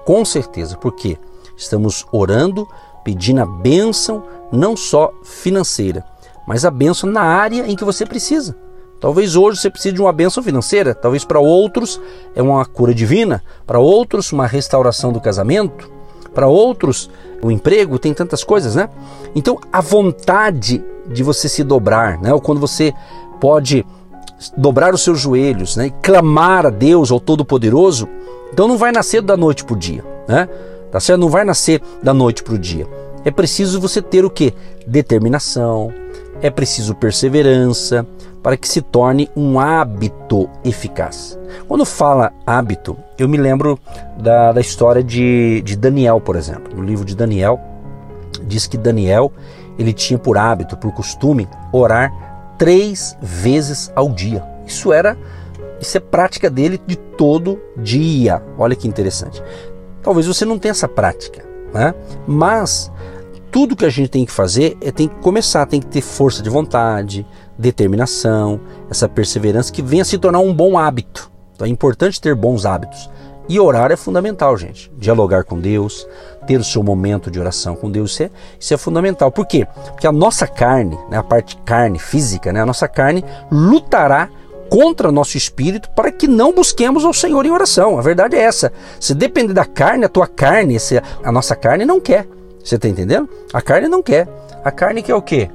Com 0.06 0.26
certeza, 0.26 0.78
porque 0.78 1.18
estamos 1.56 2.06
orando, 2.12 2.68
pedindo 3.04 3.42
a 3.42 3.46
bênção, 3.46 4.24
não 4.52 4.76
só 4.76 5.12
financeira, 5.24 6.06
mas 6.48 6.66
a 6.66 6.72
bênção 6.72 7.10
na 7.10 7.22
área 7.22 7.68
em 7.68 7.76
que 7.76 7.84
você 7.84 8.06
precisa. 8.06 8.56
Talvez 9.00 9.36
hoje 9.36 9.60
você 9.60 9.70
precise 9.70 9.96
de 9.96 10.02
uma 10.02 10.12
bênção 10.12 10.44
financeira, 10.44 10.94
talvez 10.94 11.24
para 11.24 11.40
outros 11.40 12.00
é 12.36 12.42
uma 12.42 12.66
cura 12.66 12.94
divina, 12.94 13.42
para 13.66 13.80
outros 13.80 14.32
uma 14.34 14.46
restauração 14.46 15.14
do 15.14 15.22
casamento, 15.22 15.90
para 16.34 16.48
outros 16.48 17.10
o 17.42 17.50
emprego, 17.50 17.98
tem 17.98 18.14
tantas 18.14 18.44
coisas, 18.44 18.76
né? 18.76 18.90
Então 19.34 19.58
a 19.72 19.80
vontade 19.80 20.84
de 21.08 21.24
você 21.24 21.48
se 21.48 21.64
dobrar, 21.64 22.20
né? 22.20 22.34
Ou 22.34 22.42
quando 22.42 22.60
você 22.60 22.94
pode 23.40 23.86
dobrar 24.58 24.94
os 24.94 25.02
seus 25.02 25.20
joelhos, 25.20 25.78
né? 25.78 25.88
E 25.88 25.92
clamar 25.92 26.66
a 26.66 26.70
Deus, 26.70 27.10
ao 27.10 27.22
Todo-Poderoso, 27.22 28.08
então 28.52 28.68
não 28.68 28.78
vai 28.78 28.92
nascer 28.92 29.22
da 29.22 29.38
noite 29.38 29.64
para 29.64 29.76
o 29.76 29.78
dia, 29.78 30.04
né? 30.28 30.50
Tá 30.92 31.00
certo? 31.00 31.22
Não 31.22 31.30
vai 31.30 31.46
nascer 31.46 31.82
da 32.04 32.14
noite 32.14 32.44
para 32.44 32.56
o 32.56 32.60
dia. 32.60 32.86
É 33.24 33.32
preciso 33.32 33.80
você 33.80 34.02
ter 34.02 34.26
o 34.26 34.30
que? 34.30 34.54
Determinação, 34.86 35.94
é 36.42 36.50
preciso 36.50 36.96
perseverança 36.96 38.06
para 38.42 38.58
que 38.58 38.68
se 38.68 38.82
torne 38.82 39.30
um 39.36 39.60
hábito 39.60 40.50
eficaz. 40.64 41.38
Quando 41.68 41.86
fala 41.86 42.32
hábito, 42.46 42.98
eu 43.18 43.28
me 43.28 43.38
lembro 43.38 43.80
da, 44.18 44.52
da 44.52 44.62
história 44.62 45.04
de, 45.04 45.62
de 45.62 45.76
Daniel, 45.76 46.22
por 46.22 46.36
exemplo. 46.36 46.76
No 46.76 46.84
livro 46.84 47.06
de 47.06 47.16
Daniel, 47.16 47.60
diz 48.44 48.68
que 48.68 48.78
Daniel 48.78 49.32
ele 49.78 49.94
tinha 49.94 50.20
por 50.20 50.38
hábito, 50.38 50.78
por 50.78 50.92
costume, 50.92 51.48
orar 51.72 52.12
três 52.58 53.18
vezes 53.22 53.92
ao 53.96 54.10
dia. 54.10 54.44
Isso 54.66 54.92
era 54.92 55.18
isso 55.80 55.98
é 55.98 56.02
prática 56.02 56.50
dele 56.50 56.80
de 56.86 56.96
todo 56.96 57.60
dia. 57.78 58.44
Olha 58.58 58.76
que 58.76 58.88
interessante. 58.88 59.42
Talvez 60.04 60.28
você 60.28 60.44
não 60.44 60.60
tenha 60.60 60.72
essa 60.72 60.88
prática, 60.88 61.44
né? 61.74 61.94
Mas 62.28 62.92
tudo 63.52 63.76
que 63.76 63.86
a 63.86 63.90
gente 63.90 64.10
tem 64.10 64.26
que 64.26 64.32
fazer 64.32 64.78
é 64.82 64.92
tem 64.92 65.08
que 65.08 65.16
começar, 65.16 65.66
tem 65.66 65.80
que 65.80 65.88
ter 65.88 66.02
força 66.02 66.42
de 66.42 66.50
vontade, 66.50 67.26
determinação, 67.58 68.60
essa 68.90 69.10
perseverança 69.10 69.72
que 69.72 69.82
venha 69.82 70.06
se 70.06 70.18
tornar 70.18 70.40
um 70.40 70.54
bom 70.54 70.78
hábito. 70.78 71.32
Então 71.56 71.68
é 71.68 71.70
importante 71.70 72.22
ter 72.22 72.36
bons 72.36 72.66
hábitos. 72.66 73.10
E 73.50 73.60
orar 73.60 73.92
é 73.92 73.96
fundamental, 73.96 74.56
gente. 74.56 74.92
Dialogar 74.96 75.44
com 75.44 75.60
Deus, 75.60 76.08
ter 76.46 76.60
o 76.60 76.64
seu 76.64 76.84
momento 76.84 77.32
de 77.32 77.40
oração 77.40 77.76
com 77.76 77.90
Deus, 77.90 78.12
isso 78.12 78.24
é, 78.24 78.30
isso 78.60 78.74
é 78.76 78.78
fundamental. 78.78 79.32
Por 79.32 79.48
quê? 79.48 79.68
Porque 79.88 80.06
a 80.06 80.12
nossa 80.12 80.46
carne, 80.46 80.98
né, 81.10 81.18
a 81.18 81.24
parte 81.24 81.58
carne 81.66 81.98
física, 81.98 82.54
né, 82.54 82.62
a 82.62 82.66
nossa 82.66 82.88
carne 82.88 83.26
lutará 83.52 84.30
contra 84.70 85.12
nosso 85.12 85.36
espírito 85.36 85.90
para 85.90 86.12
que 86.12 86.28
não 86.28 86.54
busquemos 86.54 87.04
ao 87.04 87.12
Senhor 87.12 87.44
em 87.44 87.52
oração. 87.52 87.98
A 87.98 88.02
verdade 88.04 88.36
é 88.36 88.42
essa. 88.42 88.72
Se 89.00 89.16
depender 89.16 89.54
da 89.54 89.66
carne, 89.66 90.06
a 90.06 90.10
tua 90.10 90.28
carne, 90.28 90.78
a 91.24 91.32
nossa 91.32 91.56
carne 91.56 91.86
não 91.86 92.00
quer. 92.00 92.28
Você 92.70 92.76
está 92.76 92.88
entendendo? 92.88 93.28
A 93.52 93.64
carne 93.64 93.88
não 93.88 94.04
quer. 94.04 94.30
A 94.64 94.70
carne 94.70 95.02
quer 95.02 95.16
o 95.16 95.22
quê? 95.24 95.50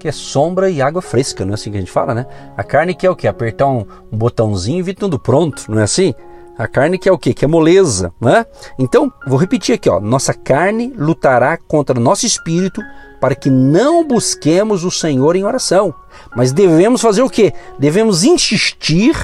Que 0.00 0.08
é 0.08 0.12
sombra 0.12 0.68
e 0.68 0.82
água 0.82 1.00
fresca, 1.00 1.44
não 1.44 1.52
é 1.52 1.54
assim 1.54 1.70
que 1.70 1.76
a 1.76 1.80
gente 1.80 1.92
fala, 1.92 2.12
né? 2.12 2.26
A 2.56 2.64
carne 2.64 2.92
quer 2.92 3.08
o 3.08 3.14
quê? 3.14 3.28
Apertar 3.28 3.68
um, 3.68 3.86
um 4.10 4.18
botãozinho 4.18 4.80
e 4.80 4.82
vir 4.82 4.96
tudo 4.96 5.16
pronto, 5.16 5.62
não 5.68 5.78
é 5.78 5.84
assim? 5.84 6.12
A 6.58 6.66
carne 6.66 6.98
quer 6.98 7.12
o 7.12 7.18
quê? 7.18 7.32
Que 7.32 7.44
é 7.44 7.48
moleza, 7.48 8.12
né? 8.20 8.44
Então, 8.80 9.12
vou 9.28 9.38
repetir 9.38 9.76
aqui, 9.76 9.88
ó. 9.88 10.00
Nossa 10.00 10.34
carne 10.34 10.92
lutará 10.96 11.56
contra 11.56 12.00
nosso 12.00 12.26
espírito 12.26 12.82
para 13.20 13.36
que 13.36 13.48
não 13.48 14.04
busquemos 14.04 14.82
o 14.82 14.90
Senhor 14.90 15.36
em 15.36 15.44
oração. 15.44 15.94
Mas 16.34 16.52
devemos 16.52 17.00
fazer 17.00 17.22
o 17.22 17.30
quê? 17.30 17.52
Devemos 17.78 18.24
insistir 18.24 19.14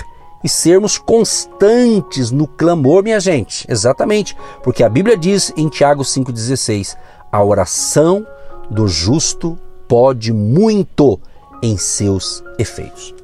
e 0.44 0.48
sermos 0.48 0.96
constantes 0.96 2.30
no 2.30 2.46
clamor, 2.46 3.02
minha 3.02 3.18
gente. 3.18 3.66
Exatamente, 3.68 4.36
porque 4.62 4.84
a 4.84 4.88
Bíblia 4.88 5.16
diz 5.16 5.52
em 5.56 5.68
Tiago 5.68 6.02
5,16: 6.02 6.96
a 7.32 7.42
oração 7.42 8.26
do 8.70 8.86
justo 8.86 9.58
pode 9.88 10.32
muito 10.32 11.18
em 11.62 11.78
seus 11.78 12.44
efeitos. 12.58 13.14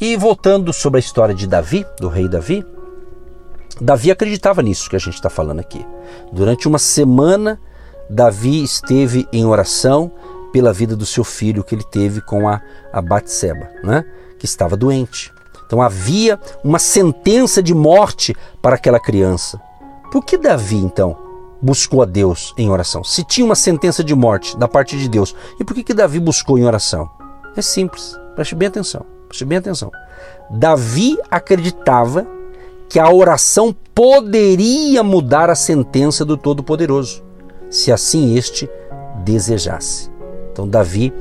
E 0.00 0.16
voltando 0.16 0.72
sobre 0.72 0.98
a 0.98 1.00
história 1.00 1.34
de 1.34 1.46
Davi, 1.46 1.86
do 2.00 2.08
rei 2.08 2.28
Davi, 2.28 2.66
Davi 3.80 4.10
acreditava 4.10 4.62
nisso 4.62 4.90
que 4.90 4.96
a 4.96 4.98
gente 4.98 5.14
está 5.14 5.30
falando 5.30 5.60
aqui. 5.60 5.86
Durante 6.32 6.66
uma 6.66 6.78
semana, 6.78 7.60
Davi 8.10 8.62
esteve 8.62 9.28
em 9.32 9.46
oração 9.46 10.10
pela 10.52 10.72
vida 10.72 10.94
do 10.96 11.06
seu 11.06 11.24
filho 11.24 11.64
que 11.64 11.74
ele 11.74 11.84
teve 11.84 12.20
com 12.20 12.48
a, 12.48 12.60
a 12.92 13.00
Batseba, 13.00 13.68
né? 13.82 14.04
que 14.38 14.44
estava 14.44 14.76
doente. 14.76 15.32
Então 15.66 15.80
havia 15.80 16.38
uma 16.62 16.78
sentença 16.78 17.62
de 17.62 17.74
morte 17.74 18.34
para 18.60 18.76
aquela 18.76 19.00
criança. 19.00 19.60
Por 20.12 20.24
que 20.24 20.36
Davi, 20.36 20.76
então, 20.76 21.23
buscou 21.60 22.02
a 22.02 22.04
Deus 22.04 22.54
em 22.58 22.70
oração? 22.70 23.02
Se 23.04 23.24
tinha 23.24 23.44
uma 23.44 23.54
sentença 23.54 24.02
de 24.02 24.14
morte 24.14 24.56
da 24.56 24.68
parte 24.68 24.96
de 24.98 25.08
Deus, 25.08 25.34
e 25.58 25.64
por 25.64 25.74
que, 25.74 25.82
que 25.82 25.94
Davi 25.94 26.20
buscou 26.20 26.58
em 26.58 26.64
oração? 26.64 27.08
É 27.56 27.62
simples, 27.62 28.18
preste 28.34 28.54
bem 28.54 28.68
atenção, 28.68 29.04
preste 29.28 29.44
bem 29.44 29.58
atenção. 29.58 29.90
Davi 30.50 31.16
acreditava 31.30 32.26
que 32.88 32.98
a 32.98 33.10
oração 33.10 33.74
poderia 33.94 35.02
mudar 35.02 35.50
a 35.50 35.54
sentença 35.54 36.24
do 36.24 36.36
Todo-Poderoso, 36.36 37.22
se 37.70 37.90
assim 37.90 38.36
este 38.36 38.68
desejasse. 39.24 40.10
Então 40.52 40.68
Davi, 40.68 41.12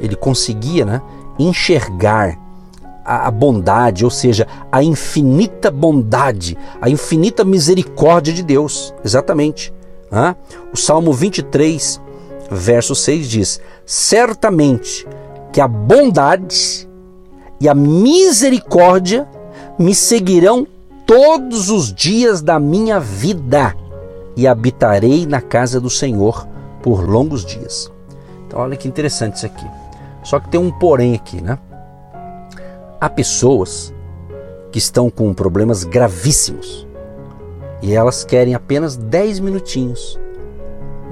ele 0.00 0.16
conseguia 0.16 0.84
né, 0.84 1.02
enxergar 1.38 2.38
a, 3.08 3.30
bondade, 3.30 4.04
ou 4.04 4.10
seja, 4.10 4.46
a 4.70 4.82
infinita 4.82 5.70
bondade, 5.70 6.58
a 6.80 6.90
infinita 6.90 7.42
misericórdia 7.42 8.34
de 8.34 8.42
Deus. 8.42 8.94
Exatamente. 9.02 9.72
O 10.72 10.76
Salmo 10.76 11.12
23, 11.12 12.00
verso 12.50 12.94
6 12.94 13.28
diz: 13.28 13.60
Certamente 13.84 15.06
que 15.52 15.60
a 15.60 15.68
bondade 15.68 16.88
e 17.60 17.68
a 17.68 17.74
misericórdia 17.74 19.28
me 19.78 19.94
seguirão 19.94 20.66
todos 21.06 21.70
os 21.70 21.92
dias 21.92 22.42
da 22.42 22.58
minha 22.58 23.00
vida 23.00 23.74
e 24.36 24.46
habitarei 24.46 25.26
na 25.26 25.40
casa 25.40 25.80
do 25.80 25.90
Senhor 25.90 26.46
por 26.82 27.08
longos 27.08 27.44
dias. 27.44 27.90
Então, 28.46 28.60
olha 28.60 28.76
que 28.76 28.88
interessante 28.88 29.36
isso 29.36 29.46
aqui. 29.46 29.66
Só 30.22 30.40
que 30.40 30.48
tem 30.48 30.60
um 30.60 30.70
porém 30.70 31.14
aqui, 31.14 31.40
né? 31.40 31.58
Há 33.00 33.08
pessoas 33.08 33.92
que 34.70 34.78
estão 34.78 35.10
com 35.10 35.32
problemas 35.32 35.84
gravíssimos 35.84 36.87
e 37.82 37.94
elas 37.94 38.24
querem 38.24 38.54
apenas 38.54 38.96
10 38.96 39.40
minutinhos. 39.40 40.18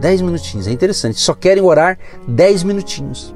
10 0.00 0.20
minutinhos, 0.22 0.66
é 0.66 0.72
interessante. 0.72 1.18
Só 1.18 1.34
querem 1.34 1.62
orar 1.62 1.98
10 2.28 2.62
minutinhos. 2.64 3.34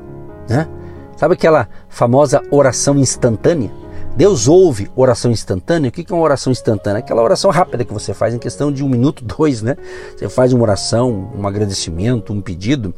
Né? 0.49 0.69
Sabe 1.17 1.35
aquela 1.35 1.69
famosa 1.89 2.43
oração 2.51 2.97
instantânea? 2.97 3.71
Deus 4.17 4.49
ouve 4.49 4.91
oração 4.97 5.31
instantânea. 5.31 5.89
O 5.89 5.93
que 5.93 6.05
é 6.11 6.15
uma 6.15 6.23
oração 6.23 6.51
instantânea? 6.51 6.99
Aquela 6.99 7.23
oração 7.23 7.51
rápida 7.51 7.85
que 7.85 7.93
você 7.93 8.13
faz 8.13 8.35
em 8.35 8.39
questão 8.39 8.73
de 8.73 8.85
um 8.85 8.89
minuto, 8.89 9.23
dois, 9.25 9.63
né? 9.63 9.77
Você 10.17 10.29
faz 10.29 10.53
uma 10.53 10.63
oração, 10.63 11.31
um 11.37 11.47
agradecimento, 11.47 12.33
um 12.33 12.41
pedido. 12.41 12.95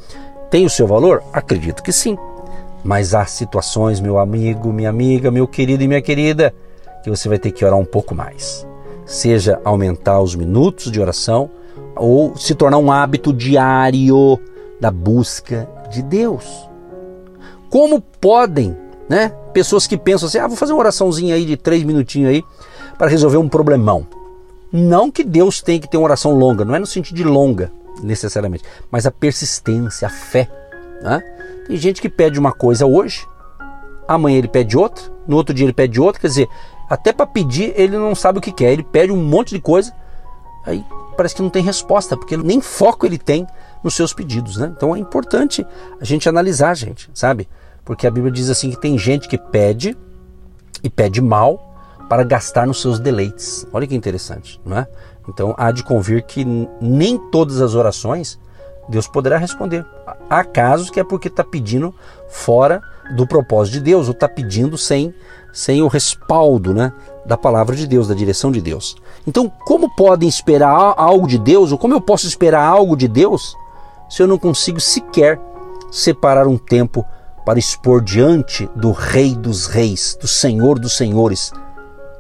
Tem 0.51 0.65
o 0.65 0.71
seu 0.71 0.87
valor? 0.87 1.23
Acredito 1.33 1.83
que 1.83 1.93
sim. 1.93 2.17
Mas 2.83 3.15
há 3.15 3.25
situações, 3.27 4.01
meu 4.01 4.19
amigo, 4.19 4.73
minha 4.73 4.91
amiga, 4.91 5.31
meu 5.31 5.47
querido 5.47 5.85
e 5.85 5.89
minha 5.89 6.03
querida, 6.03 6.53
que 7.05 7.11
você 7.11 7.29
vai 7.29 7.39
ter 7.39 7.53
que 7.53 7.65
orar 7.65 7.79
um 7.79 7.85
pouco 7.85 8.15
mais. 8.15 8.67
Seja 9.05 9.61
aumentar 9.65 10.21
os 10.21 10.35
minutos 10.35 10.91
de 10.91 11.01
oração 11.01 11.51
ou 11.97 12.37
se 12.37 12.55
tornar 12.55 12.79
um 12.79 12.91
hábito 12.91 13.33
diário 13.33 14.39
da 14.81 14.91
busca 14.91 15.69
de 15.91 16.03
Deus. 16.03 16.45
Como 17.71 18.01
podem, 18.01 18.77
né? 19.09 19.29
Pessoas 19.53 19.87
que 19.87 19.97
pensam 19.97 20.29
assim, 20.29 20.39
ah, 20.39 20.47
vou 20.47 20.57
fazer 20.57 20.73
uma 20.73 20.81
oraçãozinha 20.81 21.35
aí 21.35 21.45
de 21.45 21.57
três 21.57 21.83
minutinhos 21.83 22.31
aí 22.31 22.45
para 22.99 23.09
resolver 23.09 23.37
um 23.37 23.49
problemão. 23.49 24.07
Não 24.73 25.11
que 25.11 25.23
Deus 25.23 25.61
tenha 25.61 25.79
que 25.79 25.89
ter 25.89 25.99
uma 25.99 26.05
oração 26.05 26.33
longa, 26.33 26.65
não 26.65 26.75
é 26.75 26.79
no 26.79 26.87
sentido 26.87 27.17
de 27.17 27.25
longa 27.25 27.71
necessariamente, 28.03 28.65
mas 28.91 29.07
a 29.07 29.11
persistência, 29.11 30.07
a 30.07 30.11
fé. 30.11 30.51
Né? 31.03 31.23
Tem 31.67 31.77
gente 31.77 32.01
que 32.01 32.09
pede 32.09 32.39
uma 32.39 32.53
coisa 32.53 32.87
hoje, 32.87 33.27
amanhã 34.09 34.39
ele 34.39 34.49
pede 34.49 34.77
outra, 34.77 35.05
no 35.27 35.37
outro 35.37 35.55
dia 35.55 35.67
ele 35.67 35.73
pede 35.73 36.01
outra, 36.01 36.21
quer 36.21 36.29
dizer, 36.29 36.49
até 36.93 37.11
para 37.11 37.27
pedir 37.27 37.73
ele 37.75 37.97
não 37.97 38.15
sabe 38.15 38.39
o 38.39 38.43
que 38.43 38.53
quer, 38.53 38.71
ele 38.71 38.83
pede 38.83 39.11
um 39.11 39.17
monte 39.17 39.55
de 39.55 39.59
coisa, 39.59 39.95
aí 40.63 40.85
parece 41.17 41.35
que 41.35 41.41
não 41.41 41.49
tem 41.49 41.63
resposta, 41.63 42.19
porque 42.19 42.37
nem 42.37 42.61
foco 42.61 43.07
ele 43.07 43.17
tem 43.17 43.47
nos 43.83 43.95
seus 43.95 44.13
pedidos, 44.13 44.59
né? 44.59 44.71
Então 44.77 44.95
é 44.95 44.99
importante 44.99 45.67
a 45.99 46.05
gente 46.05 46.29
analisar, 46.29 46.77
gente, 46.77 47.09
sabe? 47.15 47.49
Porque 47.83 48.07
a 48.07 48.11
Bíblia 48.11 48.31
diz 48.31 48.51
assim 48.51 48.69
que 48.69 48.79
tem 48.79 48.99
gente 48.99 49.27
que 49.27 49.39
pede 49.39 49.97
e 50.85 50.91
pede 50.91 51.23
mal 51.23 51.75
para 52.11 52.25
gastar 52.25 52.67
nos 52.67 52.83
seus 52.83 53.01
deleites. 53.01 53.67
Olha 53.73 53.87
que 53.87 53.95
interessante, 53.95 54.61
não 54.63 54.77
é? 54.77 54.87
Então 55.27 55.55
há 55.57 55.73
de 55.73 55.83
convir 55.83 56.27
que 56.27 56.45
nem 56.79 57.17
todas 57.17 57.63
as 57.63 57.75
orações 57.75 58.39
Deus 58.89 59.07
poderá 59.07 59.37
responder. 59.37 59.85
Há 60.29 60.45
casos 60.45 60.91
que 60.91 61.01
é 61.01 61.05
porque 61.05 61.29
está 61.29 61.45
pedindo 61.45 61.95
fora 62.29 62.83
do 63.17 63.27
propósito 63.27 63.75
de 63.75 63.81
Deus, 63.81 64.09
ou 64.09 64.13
está 64.13 64.29
pedindo 64.29 64.77
sem, 64.79 65.15
sem 65.53 65.83
o 65.83 65.89
respaldo 65.89 66.73
né, 66.73 66.93
da 67.25 67.37
palavra 67.37 67.77
de 67.77 67.87
Deus, 67.87 68.09
da 68.09 68.15
direção 68.15 68.51
de 68.51 68.61
Deus. 68.61 68.97
Então, 69.27 69.49
como 69.67 69.95
podem 69.95 70.29
esperar 70.29 70.95
algo 70.97 71.27
de 71.27 71.39
Deus, 71.39 71.73
ou 71.73 71.79
como 71.79 71.95
eu 71.95 72.01
posso 72.01 72.27
esperar 72.27 72.65
algo 72.65 72.97
de 72.97 73.07
Deus, 73.07 73.57
se 74.09 74.23
eu 74.23 74.27
não 74.27 74.39
consigo 74.39 74.81
sequer 74.81 75.41
separar 75.91 76.47
um 76.47 76.59
tempo 76.59 77.05
para 77.45 77.59
expor 77.59 78.03
diante 78.03 78.69
do 78.75 78.93
Rei 78.93 79.35
dos 79.35 79.67
Reis, 79.67 80.17
do 80.21 80.29
Senhor 80.29 80.79
dos 80.79 80.97
Senhores, 80.97 81.53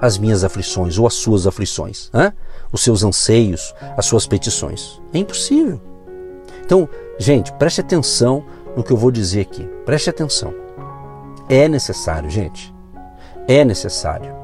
as 0.00 0.18
minhas 0.18 0.42
aflições 0.42 0.98
ou 0.98 1.06
as 1.06 1.14
suas 1.14 1.46
aflições, 1.46 2.10
né? 2.12 2.32
os 2.72 2.82
seus 2.82 3.04
anseios, 3.04 3.72
as 3.96 4.04
suas 4.04 4.26
petições? 4.26 5.00
É 5.14 5.18
impossível. 5.18 5.91
Então, 6.72 6.88
gente, 7.18 7.52
preste 7.52 7.82
atenção 7.82 8.42
no 8.74 8.82
que 8.82 8.90
eu 8.90 8.96
vou 8.96 9.10
dizer 9.10 9.42
aqui. 9.42 9.62
Preste 9.84 10.08
atenção. 10.08 10.54
É 11.46 11.68
necessário, 11.68 12.30
gente. 12.30 12.74
É 13.46 13.62
necessário 13.62 14.34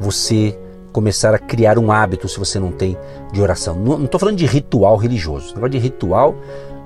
você 0.00 0.58
começar 0.92 1.32
a 1.36 1.38
criar 1.38 1.78
um 1.78 1.92
hábito 1.92 2.28
se 2.28 2.36
você 2.36 2.58
não 2.58 2.72
tem 2.72 2.98
de 3.32 3.40
oração. 3.40 3.76
Não 3.76 4.06
estou 4.06 4.18
falando 4.18 4.36
de 4.36 4.44
ritual 4.44 4.96
religioso. 4.96 5.54
Negócio 5.54 5.70
de 5.70 5.78
ritual 5.78 6.34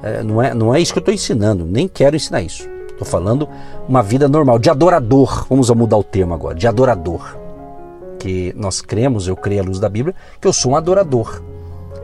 é, 0.03 0.23
não, 0.23 0.43
é, 0.43 0.53
não 0.53 0.75
é 0.75 0.79
isso 0.79 0.93
que 0.93 0.99
eu 0.99 1.01
estou 1.01 1.15
ensinando. 1.15 1.65
Nem 1.65 1.89
quero 1.89 2.15
ensinar 2.15 2.43
isso. 2.43 2.69
Estou 2.91 3.07
falando 3.07 3.49
uma 3.89 4.03
vida 4.03 4.29
normal, 4.29 4.59
de 4.59 4.69
adorador. 4.69 5.47
Vamos 5.49 5.71
mudar 5.71 5.97
o 5.97 6.05
termo 6.05 6.35
agora, 6.35 6.55
de 6.55 6.67
adorador. 6.67 7.35
Que 8.19 8.53
nós 8.55 8.83
cremos, 8.83 9.27
eu 9.27 9.37
creio 9.37 9.63
à 9.63 9.65
luz 9.65 9.81
da 9.81 9.89
Bíblia, 9.89 10.15
que 10.39 10.47
eu 10.47 10.53
sou 10.53 10.73
um 10.73 10.77
adorador. 10.77 11.41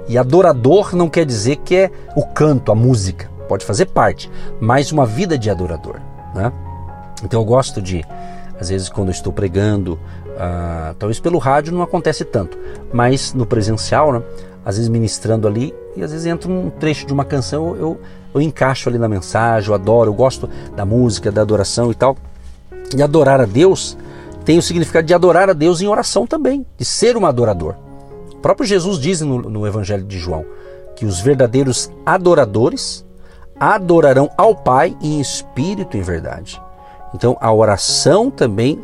E 0.09 0.17
adorador 0.17 0.95
não 0.95 1.09
quer 1.09 1.25
dizer 1.25 1.57
que 1.57 1.75
é 1.75 1.91
o 2.15 2.25
canto, 2.25 2.71
a 2.71 2.75
música, 2.75 3.29
pode 3.49 3.65
fazer 3.65 3.87
parte, 3.87 4.31
mas 4.61 4.93
uma 4.93 5.05
vida 5.05 5.37
de 5.37 5.51
adorador. 5.51 5.97
Né? 6.35 6.53
Então 7.25 7.41
eu 7.41 7.45
gosto 7.45 7.81
de, 7.83 8.05
às 8.61 8.69
vezes, 8.69 8.89
quando 8.89 9.11
estou 9.11 9.33
pregando, 9.33 9.95
uh, 9.95 10.95
talvez 10.99 11.19
pelo 11.19 11.39
rádio 11.39 11.73
não 11.73 11.83
acontece 11.83 12.25
tanto, 12.25 12.57
mas 12.93 13.33
no 13.35 13.47
presencial, 13.47 14.13
né, 14.13 14.23
às 14.65 14.77
vezes 14.77 14.89
ministrando 14.89 15.49
ali, 15.49 15.75
e 15.97 16.03
às 16.03 16.13
vezes 16.13 16.27
entra 16.27 16.51
um 16.51 16.71
trecho 16.71 17.07
de 17.07 17.13
uma 17.13 17.25
canção, 17.25 17.75
eu, 17.77 18.01
eu 18.35 18.41
encaixo 18.41 18.89
ali 18.89 18.99
na 18.99 19.09
mensagem, 19.09 19.69
eu 19.69 19.75
adoro, 19.75 20.11
eu 20.11 20.15
gosto 20.15 20.49
da 20.75 20.85
música, 20.85 21.33
da 21.33 21.43
adoração 21.43 21.91
e 21.91 21.95
tal. 21.95 22.17
E 22.97 23.03
adorar 23.03 23.41
a 23.41 23.47
Deus 23.47 23.97
tem 24.45 24.59
o 24.59 24.63
significado 24.63 25.07
de 25.07 25.15
adorar 25.15 25.49
a 25.51 25.53
Deus 25.53 25.81
em 25.81 25.89
oração 25.89 26.27
também, 26.27 26.65
de 26.79 26.85
ser 26.85 27.17
um 27.17 27.27
adorador. 27.27 27.75
Próprio 28.47 28.65
Jesus 28.65 29.01
diz 29.01 29.23
no, 29.23 29.43
no 29.43 29.67
Evangelho 29.67 30.05
de 30.05 30.21
João 30.21 30.47
que 30.95 31.05
os 31.05 31.19
verdadeiros 31.19 31.91
adoradores 32.07 33.05
adorarão 33.59 34.31
ao 34.39 34.55
Pai 34.55 34.97
em 35.03 35.21
espírito 35.21 35.97
e 35.97 36.01
verdade. 36.01 36.63
Então 37.13 37.37
a 37.41 37.53
oração 37.53 38.31
também 38.31 38.81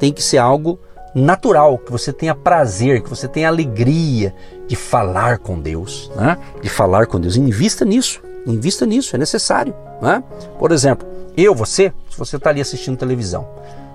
tem 0.00 0.12
que 0.12 0.20
ser 0.20 0.38
algo 0.38 0.80
natural, 1.14 1.78
que 1.78 1.92
você 1.92 2.12
tenha 2.12 2.34
prazer, 2.34 3.04
que 3.04 3.08
você 3.08 3.28
tenha 3.28 3.46
alegria 3.46 4.34
de 4.66 4.74
falar 4.74 5.38
com 5.38 5.60
Deus, 5.60 6.10
né? 6.16 6.36
de 6.60 6.68
falar 6.68 7.06
com 7.06 7.20
Deus. 7.20 7.36
Invista 7.36 7.84
nisso, 7.84 8.20
invista 8.44 8.84
nisso, 8.84 9.14
é 9.14 9.18
necessário. 9.20 9.76
Né? 10.02 10.24
Por 10.58 10.72
exemplo, 10.72 11.06
eu, 11.36 11.54
você, 11.54 11.92
se 12.10 12.18
você 12.18 12.34
está 12.34 12.50
ali 12.50 12.60
assistindo 12.60 12.96
televisão, 12.96 13.46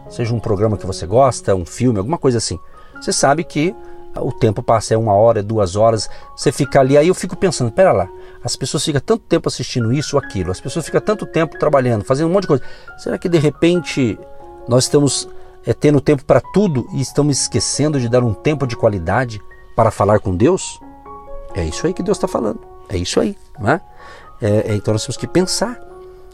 seja 0.10 0.34
um 0.34 0.40
programa 0.40 0.78
que 0.78 0.86
você 0.86 1.06
gosta, 1.06 1.54
um 1.54 1.66
filme, 1.66 1.98
alguma 1.98 2.18
coisa 2.18 2.38
assim, 2.38 2.58
você 3.02 3.12
sabe 3.12 3.44
que 3.44 3.76
o 4.16 4.32
tempo 4.32 4.64
passa, 4.64 4.94
é 4.94 4.98
uma 4.98 5.14
hora, 5.14 5.40
é 5.40 5.44
duas 5.44 5.76
horas, 5.76 6.10
você 6.36 6.52
fica 6.52 6.80
ali, 6.80 6.98
aí 6.98 7.08
eu 7.08 7.16
fico 7.16 7.36
pensando, 7.36 7.72
pera 7.72 7.92
lá, 7.92 8.10
as 8.44 8.56
pessoas 8.56 8.84
ficam 8.84 9.02
tanto 9.02 9.24
tempo 9.26 9.48
assistindo 9.48 9.94
isso 9.94 10.16
ou 10.16 10.22
aquilo, 10.22 10.52
as 10.52 10.60
pessoas 10.60 10.86
ficam 10.86 11.02
tanto 11.02 11.26
tempo 11.26 11.58
trabalhando, 11.58 12.04
fazendo 12.04 12.30
um 12.30 12.34
monte 12.34 12.44
de 12.44 12.48
coisa. 12.48 12.64
Será 12.98 13.18
que 13.18 13.30
de 13.30 13.38
repente 13.38 14.18
nós 14.68 14.86
estamos 14.86 15.30
é, 15.66 15.74
tendo 15.74 16.02
tempo 16.02 16.26
para 16.26 16.42
tudo 16.42 16.88
e 16.94 17.02
estamos 17.02 17.40
esquecendo 17.40 18.00
de 18.00 18.10
dar 18.10 18.24
um 18.24 18.34
tempo 18.34 18.66
de 18.66 18.76
qualidade 18.76 19.42
para 19.76 19.92
falar 19.92 20.20
com 20.20 20.36
Deus? 20.36 20.80
É 21.54 21.64
isso 21.64 21.86
aí 21.86 21.94
que 21.94 22.04
Deus 22.04 22.18
está 22.18 22.28
falando, 22.28 22.60
é 22.88 22.98
isso 22.98 23.20
aí, 23.20 23.38
né? 23.60 23.82
É, 24.42 24.72
é, 24.72 24.76
então 24.76 24.94
nós 24.94 25.04
temos 25.04 25.18
que 25.18 25.28
pensar, 25.28 25.80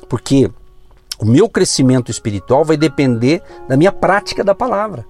porque 0.07 0.49
o 1.19 1.25
meu 1.25 1.49
crescimento 1.49 2.11
espiritual 2.11 2.63
vai 2.63 2.77
depender 2.77 3.41
da 3.67 3.75
minha 3.75 3.91
prática 3.91 4.43
da 4.43 4.53
palavra. 4.53 5.05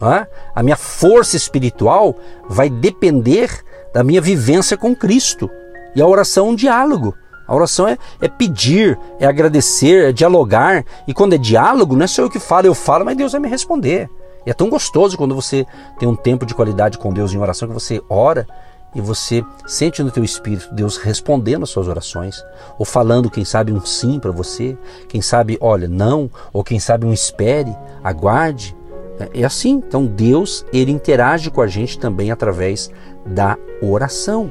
A 0.00 0.62
minha 0.62 0.76
força 0.76 1.36
espiritual 1.36 2.14
vai 2.48 2.70
depender 2.70 3.64
da 3.92 4.04
minha 4.04 4.20
vivência 4.20 4.76
com 4.76 4.94
Cristo. 4.94 5.50
E 5.94 6.00
a 6.00 6.06
oração 6.06 6.48
é 6.48 6.50
um 6.50 6.54
diálogo. 6.54 7.14
A 7.46 7.54
oração 7.54 7.88
é, 7.88 7.96
é, 8.20 8.28
pedir, 8.28 8.98
é 9.18 9.26
agradecer, 9.26 10.10
é 10.10 10.12
dialogar. 10.12 10.84
E 11.06 11.14
quando 11.14 11.32
é 11.32 11.38
diálogo, 11.38 11.96
não 11.96 12.04
é 12.04 12.06
só 12.06 12.22
eu 12.22 12.30
que 12.30 12.38
falo, 12.38 12.66
eu 12.66 12.74
falo, 12.74 13.04
mas 13.04 13.16
Deus 13.16 13.32
vai 13.32 13.40
me 13.40 13.48
responder. 13.48 14.08
E 14.46 14.50
é 14.50 14.54
tão 14.54 14.68
gostoso 14.68 15.16
quando 15.16 15.34
você 15.34 15.66
tem 15.98 16.08
um 16.08 16.14
tempo 16.14 16.44
de 16.44 16.54
qualidade 16.54 16.98
com 16.98 17.12
Deus 17.12 17.32
em 17.32 17.38
oração 17.38 17.66
que 17.66 17.74
você 17.74 18.00
ora 18.08 18.46
e 18.94 19.00
você 19.00 19.44
sente 19.66 20.02
no 20.02 20.10
teu 20.10 20.24
espírito 20.24 20.74
Deus 20.74 20.96
respondendo 20.96 21.62
às 21.62 21.70
suas 21.70 21.88
orações, 21.88 22.42
ou 22.78 22.84
falando, 22.84 23.30
quem 23.30 23.44
sabe, 23.44 23.72
um 23.72 23.84
sim 23.84 24.18
para 24.18 24.30
você, 24.30 24.76
quem 25.08 25.20
sabe, 25.20 25.58
olha, 25.60 25.88
não, 25.88 26.30
ou 26.52 26.64
quem 26.64 26.78
sabe 26.78 27.06
um 27.06 27.12
espere, 27.12 27.74
aguarde. 28.02 28.76
É, 29.18 29.40
é 29.40 29.44
assim. 29.44 29.82
Então 29.86 30.06
Deus, 30.06 30.64
ele 30.72 30.92
interage 30.92 31.50
com 31.50 31.60
a 31.60 31.66
gente 31.66 31.98
também 31.98 32.30
através 32.30 32.90
da 33.26 33.56
oração. 33.82 34.50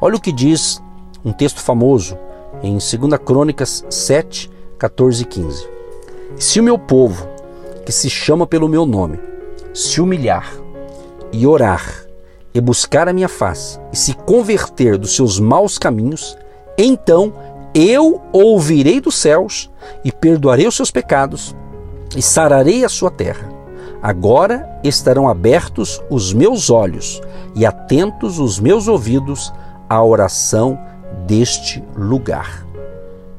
Olha 0.00 0.16
o 0.16 0.20
que 0.20 0.32
diz 0.32 0.82
um 1.24 1.32
texto 1.32 1.60
famoso 1.60 2.18
em 2.62 2.72
2 2.72 2.90
Crônicas 3.24 3.84
7, 3.90 4.50
14 4.78 5.22
e 5.22 5.26
15. 5.26 5.68
Se 6.36 6.60
o 6.60 6.62
meu 6.62 6.78
povo, 6.78 7.28
que 7.84 7.92
se 7.92 8.10
chama 8.10 8.46
pelo 8.46 8.68
meu 8.68 8.84
nome, 8.84 9.18
se 9.72 10.00
humilhar 10.00 10.52
e 11.32 11.46
orar, 11.46 12.06
e 12.56 12.60
buscar 12.60 13.06
a 13.06 13.12
minha 13.12 13.28
face 13.28 13.78
e 13.92 13.96
se 13.96 14.14
converter 14.14 14.96
dos 14.96 15.14
seus 15.14 15.38
maus 15.38 15.78
caminhos, 15.78 16.38
então 16.78 17.32
eu 17.74 18.22
ouvirei 18.32 18.98
dos 18.98 19.14
céus 19.16 19.70
e 20.02 20.10
perdoarei 20.10 20.66
os 20.66 20.74
seus 20.74 20.90
pecados 20.90 21.54
e 22.16 22.22
sararei 22.22 22.82
a 22.82 22.88
sua 22.88 23.10
terra. 23.10 23.55
Agora 24.02 24.68
estarão 24.84 25.28
abertos 25.28 26.02
os 26.10 26.32
meus 26.32 26.70
olhos 26.70 27.20
e 27.54 27.64
atentos 27.64 28.38
os 28.38 28.60
meus 28.60 28.88
ouvidos 28.88 29.52
à 29.88 30.02
oração 30.02 30.78
deste 31.26 31.82
lugar. 31.96 32.64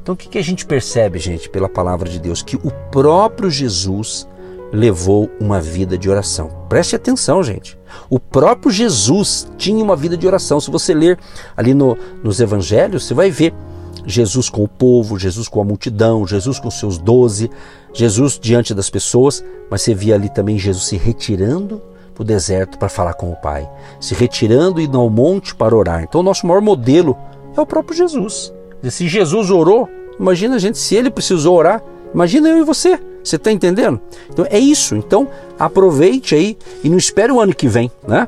Então, 0.02 0.14
o 0.14 0.16
que 0.16 0.38
a 0.38 0.42
gente 0.42 0.64
percebe, 0.64 1.18
gente, 1.18 1.50
pela 1.50 1.68
palavra 1.68 2.08
de 2.08 2.18
Deus? 2.18 2.42
Que 2.42 2.56
o 2.56 2.70
próprio 2.90 3.50
Jesus 3.50 4.26
levou 4.72 5.30
uma 5.40 5.60
vida 5.60 5.96
de 5.96 6.08
oração. 6.08 6.48
Preste 6.68 6.96
atenção, 6.96 7.42
gente. 7.42 7.78
O 8.08 8.18
próprio 8.18 8.70
Jesus 8.70 9.50
tinha 9.56 9.82
uma 9.82 9.96
vida 9.96 10.16
de 10.16 10.26
oração. 10.26 10.60
Se 10.60 10.70
você 10.70 10.94
ler 10.94 11.18
ali 11.56 11.74
no, 11.74 11.96
nos 12.22 12.40
evangelhos, 12.40 13.04
você 13.04 13.14
vai 13.14 13.30
ver 13.30 13.54
Jesus 14.08 14.48
com 14.48 14.64
o 14.64 14.68
povo, 14.68 15.18
Jesus 15.18 15.48
com 15.48 15.60
a 15.60 15.64
multidão, 15.64 16.26
Jesus 16.26 16.58
com 16.58 16.70
seus 16.70 16.98
doze, 16.98 17.50
Jesus 17.92 18.38
diante 18.40 18.74
das 18.74 18.88
pessoas, 18.88 19.44
mas 19.70 19.82
você 19.82 19.94
via 19.94 20.14
ali 20.14 20.28
também 20.28 20.58
Jesus 20.58 20.86
se 20.86 20.96
retirando 20.96 21.82
para 22.14 22.22
o 22.22 22.24
deserto 22.24 22.78
para 22.78 22.88
falar 22.88 23.14
com 23.14 23.30
o 23.30 23.36
Pai, 23.36 23.70
se 24.00 24.14
retirando 24.14 24.80
e 24.80 24.84
indo 24.84 24.98
ao 24.98 25.10
monte 25.10 25.54
para 25.54 25.76
orar. 25.76 26.02
Então, 26.02 26.22
o 26.22 26.24
nosso 26.24 26.46
maior 26.46 26.60
modelo 26.60 27.16
é 27.56 27.60
o 27.60 27.66
próprio 27.66 27.96
Jesus. 27.96 28.52
Se 28.82 29.06
Jesus 29.06 29.50
orou, 29.50 29.88
imagina 30.18 30.56
a 30.56 30.58
gente, 30.58 30.78
se 30.78 30.94
ele 30.94 31.10
precisou 31.10 31.56
orar, 31.56 31.82
imagina 32.14 32.48
eu 32.48 32.58
e 32.58 32.64
você. 32.64 32.98
Você 33.22 33.36
está 33.36 33.52
entendendo? 33.52 34.00
Então 34.30 34.46
é 34.48 34.58
isso. 34.58 34.96
Então 34.96 35.28
aproveite 35.58 36.34
aí 36.34 36.56
e 36.82 36.88
não 36.88 36.96
espere 36.96 37.30
o 37.30 37.40
ano 37.40 37.54
que 37.54 37.68
vem, 37.68 37.90
né? 38.06 38.26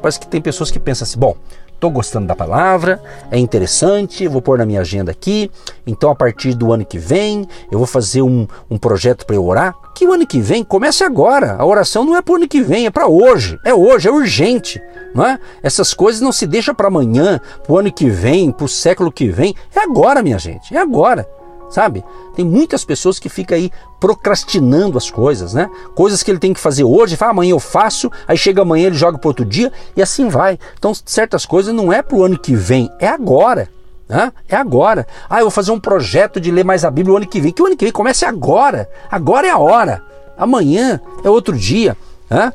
Parece 0.00 0.20
que 0.20 0.26
tem 0.26 0.40
pessoas 0.40 0.70
que 0.70 0.78
pensam 0.78 1.04
assim: 1.04 1.18
bom, 1.18 1.36
estou 1.82 1.90
gostando 1.90 2.28
da 2.28 2.36
palavra, 2.36 3.02
é 3.28 3.36
interessante, 3.36 4.28
vou 4.28 4.40
pôr 4.40 4.56
na 4.56 4.64
minha 4.64 4.80
agenda 4.80 5.10
aqui. 5.10 5.50
Então, 5.84 6.10
a 6.10 6.14
partir 6.14 6.54
do 6.54 6.72
ano 6.72 6.84
que 6.84 6.96
vem, 6.96 7.48
eu 7.72 7.78
vou 7.78 7.88
fazer 7.88 8.22
um, 8.22 8.46
um 8.70 8.78
projeto 8.78 9.26
para 9.26 9.34
eu 9.34 9.44
orar. 9.44 9.74
Que 9.92 10.06
o 10.06 10.12
ano 10.12 10.24
que 10.24 10.40
vem 10.40 10.62
comece 10.62 11.02
agora. 11.02 11.56
A 11.58 11.66
oração 11.66 12.04
não 12.04 12.16
é 12.16 12.22
para 12.22 12.34
o 12.34 12.36
ano 12.36 12.46
que 12.46 12.62
vem, 12.62 12.86
é 12.86 12.90
para 12.90 13.08
hoje. 13.08 13.58
É 13.64 13.74
hoje, 13.74 14.08
é 14.08 14.12
urgente. 14.12 14.80
Não 15.12 15.26
é? 15.26 15.40
Essas 15.60 15.92
coisas 15.92 16.20
não 16.20 16.30
se 16.30 16.46
deixam 16.46 16.72
para 16.72 16.86
amanhã, 16.86 17.40
para 17.64 17.72
o 17.72 17.78
ano 17.78 17.92
que 17.92 18.08
vem, 18.08 18.52
para 18.52 18.64
o 18.64 18.68
século 18.68 19.10
que 19.10 19.28
vem. 19.28 19.52
É 19.74 19.80
agora, 19.80 20.22
minha 20.22 20.38
gente, 20.38 20.74
é 20.74 20.78
agora 20.78 21.26
sabe? 21.72 22.04
Tem 22.36 22.44
muitas 22.44 22.84
pessoas 22.84 23.18
que 23.18 23.28
ficam 23.28 23.56
aí 23.56 23.70
procrastinando 23.98 24.98
as 24.98 25.10
coisas, 25.10 25.54
né? 25.54 25.70
Coisas 25.94 26.22
que 26.22 26.30
ele 26.30 26.38
tem 26.38 26.52
que 26.52 26.60
fazer 26.60 26.84
hoje, 26.84 27.16
fala 27.16 27.32
amanhã 27.32 27.52
eu 27.52 27.60
faço, 27.60 28.10
aí 28.28 28.36
chega 28.36 28.62
amanhã 28.62 28.86
ele 28.86 28.94
joga 28.94 29.18
para 29.18 29.28
outro 29.28 29.44
dia 29.44 29.72
e 29.96 30.02
assim 30.02 30.28
vai. 30.28 30.58
Então 30.78 30.92
certas 30.94 31.46
coisas 31.46 31.74
não 31.74 31.92
é 31.92 32.02
para 32.02 32.16
o 32.16 32.22
ano 32.22 32.38
que 32.38 32.54
vem, 32.54 32.90
é 33.00 33.08
agora. 33.08 33.68
Né? 34.08 34.30
É 34.46 34.56
agora. 34.56 35.06
Ah, 35.30 35.38
eu 35.38 35.44
vou 35.44 35.50
fazer 35.50 35.72
um 35.72 35.80
projeto 35.80 36.38
de 36.38 36.50
ler 36.50 36.64
mais 36.64 36.84
a 36.84 36.90
Bíblia 36.90 37.14
o 37.14 37.16
ano 37.16 37.26
que 37.26 37.40
vem. 37.40 37.50
Que 37.50 37.62
o 37.62 37.66
ano 37.66 37.76
que 37.76 37.86
vem 37.86 37.92
comece 37.92 38.26
agora. 38.26 38.90
Agora 39.10 39.46
é 39.46 39.50
a 39.50 39.56
hora. 39.56 40.02
Amanhã 40.36 41.00
é 41.24 41.30
outro 41.30 41.56
dia. 41.56 41.96
Né? 42.28 42.52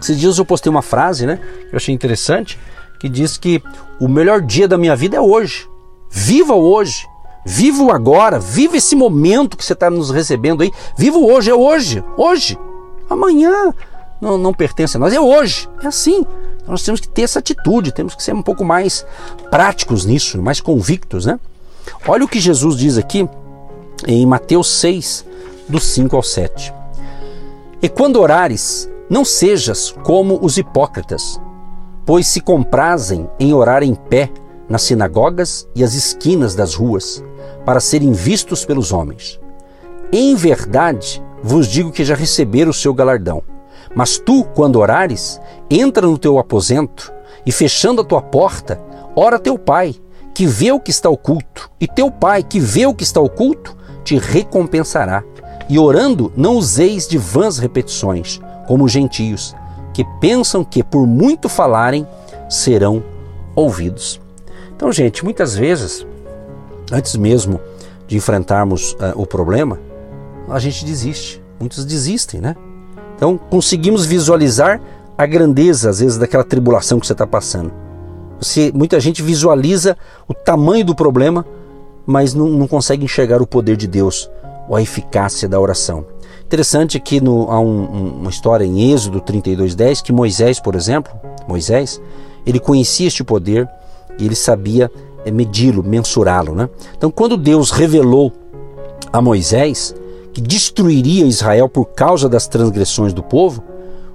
Esses 0.00 0.20
dias 0.20 0.38
eu 0.38 0.44
postei 0.44 0.70
uma 0.70 0.82
frase, 0.82 1.26
né? 1.26 1.40
Que 1.68 1.74
eu 1.74 1.76
achei 1.76 1.92
interessante, 1.92 2.58
que 3.00 3.08
diz 3.08 3.36
que 3.36 3.60
o 3.98 4.06
melhor 4.06 4.40
dia 4.40 4.68
da 4.68 4.78
minha 4.78 4.94
vida 4.94 5.16
é 5.16 5.20
hoje. 5.20 5.66
Viva 6.10 6.54
hoje. 6.54 7.04
Viva 7.44 7.82
o 7.82 7.90
agora, 7.90 8.40
viva 8.40 8.76
esse 8.76 8.96
momento 8.96 9.56
que 9.56 9.64
você 9.64 9.74
está 9.74 9.90
nos 9.90 10.10
recebendo 10.10 10.62
aí. 10.62 10.72
Viva 10.96 11.18
o 11.18 11.30
hoje, 11.30 11.50
é 11.50 11.54
hoje, 11.54 12.02
hoje. 12.16 12.58
Amanhã 13.08 13.72
não, 14.20 14.38
não 14.38 14.54
pertence 14.54 14.96
a 14.96 15.00
nós, 15.00 15.12
é 15.12 15.20
hoje. 15.20 15.68
É 15.82 15.86
assim. 15.86 16.24
Nós 16.66 16.82
temos 16.82 17.00
que 17.00 17.08
ter 17.08 17.22
essa 17.22 17.40
atitude, 17.40 17.92
temos 17.92 18.14
que 18.14 18.22
ser 18.22 18.34
um 18.34 18.42
pouco 18.42 18.64
mais 18.64 19.04
práticos 19.50 20.06
nisso, 20.06 20.40
mais 20.40 20.60
convictos, 20.60 21.26
né? 21.26 21.38
Olha 22.08 22.24
o 22.24 22.28
que 22.28 22.40
Jesus 22.40 22.78
diz 22.78 22.96
aqui 22.96 23.28
em 24.06 24.24
Mateus 24.24 24.80
6, 24.80 25.26
do 25.68 25.78
5 25.78 26.16
ao 26.16 26.22
7. 26.22 26.72
E 27.82 27.88
quando 27.88 28.18
orares, 28.18 28.88
não 29.10 29.26
sejas 29.26 29.94
como 30.04 30.38
os 30.40 30.56
hipócritas, 30.56 31.38
pois 32.06 32.26
se 32.26 32.40
comprazem 32.40 33.28
em 33.38 33.52
orar 33.52 33.82
em 33.82 33.94
pé 33.94 34.30
nas 34.68 34.82
sinagogas 34.82 35.68
e 35.74 35.84
as 35.84 35.94
esquinas 35.94 36.54
das 36.54 36.74
ruas 36.74 37.22
para 37.64 37.80
serem 37.80 38.12
vistos 38.12 38.64
pelos 38.64 38.92
homens. 38.92 39.40
Em 40.12 40.34
verdade, 40.34 41.22
vos 41.42 41.66
digo 41.66 41.90
que 41.90 42.04
já 42.04 42.14
receberam 42.14 42.70
o 42.70 42.74
seu 42.74 42.94
galardão. 42.94 43.42
Mas 43.94 44.18
tu, 44.18 44.44
quando 44.54 44.78
orares, 44.78 45.40
entra 45.70 46.06
no 46.06 46.18
teu 46.18 46.38
aposento 46.38 47.12
e, 47.44 47.52
fechando 47.52 48.00
a 48.00 48.04
tua 48.04 48.22
porta, 48.22 48.80
ora 49.14 49.38
teu 49.38 49.58
pai, 49.58 49.94
que 50.34 50.46
vê 50.46 50.72
o 50.72 50.80
que 50.80 50.90
está 50.90 51.08
oculto, 51.08 51.70
e 51.80 51.86
teu 51.86 52.10
pai, 52.10 52.42
que 52.42 52.58
vê 52.58 52.86
o 52.86 52.94
que 52.94 53.04
está 53.04 53.20
oculto, 53.20 53.76
te 54.02 54.18
recompensará. 54.18 55.22
E 55.68 55.78
orando, 55.78 56.32
não 56.36 56.56
useis 56.56 57.06
de 57.06 57.16
vãs 57.16 57.58
repetições, 57.58 58.40
como 58.66 58.84
os 58.84 58.92
gentios, 58.92 59.54
que 59.92 60.04
pensam 60.20 60.64
que 60.64 60.82
por 60.82 61.06
muito 61.06 61.48
falarem 61.48 62.06
serão 62.48 63.02
ouvidos. 63.54 64.23
Então, 64.76 64.92
gente, 64.92 65.24
muitas 65.24 65.54
vezes 65.54 66.06
antes 66.92 67.16
mesmo 67.16 67.60
de 68.06 68.16
enfrentarmos 68.16 68.92
uh, 68.92 69.12
o 69.16 69.26
problema, 69.26 69.78
a 70.48 70.58
gente 70.58 70.84
desiste. 70.84 71.42
Muitos 71.58 71.84
desistem, 71.84 72.40
né? 72.40 72.56
Então 73.16 73.38
conseguimos 73.38 74.04
visualizar 74.04 74.80
a 75.16 75.24
grandeza, 75.24 75.90
às 75.90 76.00
vezes, 76.00 76.18
daquela 76.18 76.42
tribulação 76.42 76.98
que 76.98 77.06
você 77.06 77.12
está 77.12 77.26
passando. 77.26 77.72
Você, 78.40 78.72
muita 78.74 78.98
gente 78.98 79.22
visualiza 79.22 79.96
o 80.26 80.34
tamanho 80.34 80.84
do 80.84 80.94
problema, 80.94 81.46
mas 82.04 82.34
não, 82.34 82.48
não 82.48 82.66
consegue 82.66 83.04
enxergar 83.04 83.40
o 83.40 83.46
poder 83.46 83.76
de 83.76 83.86
Deus 83.86 84.28
ou 84.68 84.74
a 84.74 84.82
eficácia 84.82 85.48
da 85.48 85.58
oração. 85.60 86.04
Interessante 86.44 86.98
que 86.98 87.20
no, 87.20 87.50
há 87.50 87.60
um, 87.60 87.82
um, 87.84 88.08
uma 88.20 88.30
história 88.30 88.64
em 88.64 88.92
Êxodo 88.92 89.20
32:10 89.20 90.02
que 90.02 90.12
Moisés, 90.12 90.58
por 90.58 90.74
exemplo, 90.74 91.12
Moisés, 91.48 92.00
ele 92.44 92.58
conhecia 92.58 93.06
este 93.06 93.22
poder 93.22 93.68
e 94.18 94.24
ele 94.24 94.34
sabia 94.34 94.90
é 95.24 95.30
medi-lo, 95.30 95.82
mensurá-lo. 95.82 96.54
Né? 96.54 96.68
Então, 96.96 97.10
quando 97.10 97.36
Deus 97.36 97.70
revelou 97.70 98.32
a 99.12 99.20
Moisés 99.20 99.94
que 100.32 100.40
destruiria 100.40 101.26
Israel 101.26 101.68
por 101.68 101.86
causa 101.86 102.28
das 102.28 102.46
transgressões 102.46 103.12
do 103.12 103.22
povo, 103.22 103.62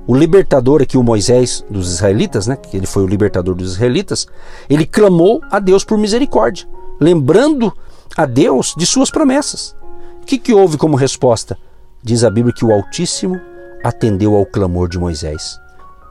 o 0.06 0.16
libertador 0.16 0.82
aqui, 0.82 0.98
o 0.98 1.04
Moisés 1.04 1.64
dos 1.70 1.92
israelitas, 1.94 2.48
né, 2.48 2.56
que 2.56 2.76
ele 2.76 2.88
foi 2.88 3.04
o 3.04 3.08
libertador 3.08 3.56
dos 3.56 3.74
israelitas, 3.74 4.28
ele 4.70 4.86
clamou 4.86 5.42
a 5.50 5.60
Deus 5.60 5.84
por 5.84 5.98
misericórdia, 5.98 6.68
lembrando 7.00 7.72
a 8.18 8.26
Deus 8.26 8.74
de 8.78 8.86
suas 8.86 9.10
promessas. 9.10 9.76
O 10.22 10.26
que, 10.26 10.38
que 10.38 10.54
houve 10.54 10.78
como 10.78 10.96
resposta? 10.96 11.58
Diz 12.04 12.24
a 12.24 12.30
Bíblia 12.30 12.54
que 12.54 12.66
o 12.66 12.72
Altíssimo 12.72 13.40
atendeu 13.84 14.36
ao 14.36 14.46
clamor 14.46 14.90
de 14.90 14.98
Moisés 14.98 15.60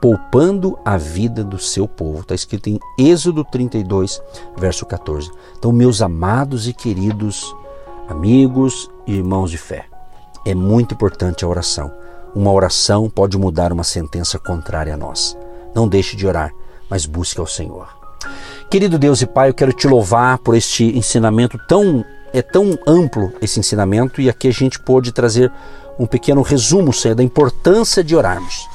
poupando 0.01 0.77
a 0.83 0.97
vida 0.97 1.43
do 1.43 1.57
seu 1.57 1.87
povo. 1.87 2.21
Está 2.21 2.35
escrito 2.35 2.69
em 2.69 2.79
Êxodo 2.97 3.43
32, 3.43 4.21
verso 4.57 4.85
14. 4.85 5.31
Então, 5.57 5.71
meus 5.71 6.01
amados 6.01 6.67
e 6.67 6.73
queridos 6.73 7.55
amigos 8.07 8.89
e 9.05 9.13
irmãos 9.13 9.51
de 9.51 9.57
fé, 9.57 9.85
é 10.45 10.55
muito 10.55 10.93
importante 10.93 11.43
a 11.43 11.47
oração. 11.47 11.91
Uma 12.33 12.51
oração 12.51 13.09
pode 13.09 13.37
mudar 13.37 13.73
uma 13.73 13.83
sentença 13.83 14.39
contrária 14.39 14.93
a 14.93 14.97
nós. 14.97 15.37
Não 15.75 15.87
deixe 15.87 16.15
de 16.15 16.25
orar, 16.25 16.51
mas 16.89 17.05
busque 17.05 17.39
ao 17.39 17.47
Senhor. 17.47 17.87
Querido 18.69 18.99
Deus 18.99 19.21
e 19.21 19.25
Pai, 19.25 19.49
eu 19.49 19.53
quero 19.53 19.73
te 19.73 19.87
louvar 19.87 20.37
por 20.39 20.55
este 20.55 20.85
ensinamento 20.97 21.57
tão 21.67 22.05
é 22.31 22.43
tão 22.43 22.77
amplo 22.85 23.33
esse 23.41 23.59
ensinamento 23.59 24.21
e 24.21 24.29
aqui 24.29 24.47
a 24.47 24.51
gente 24.51 24.79
pôde 24.79 25.11
trazer 25.11 25.51
um 25.97 26.05
pequeno 26.05 26.43
resumo, 26.43 26.93
Senhor, 26.93 27.15
da 27.15 27.23
importância 27.23 28.03
de 28.03 28.15
orarmos. 28.15 28.67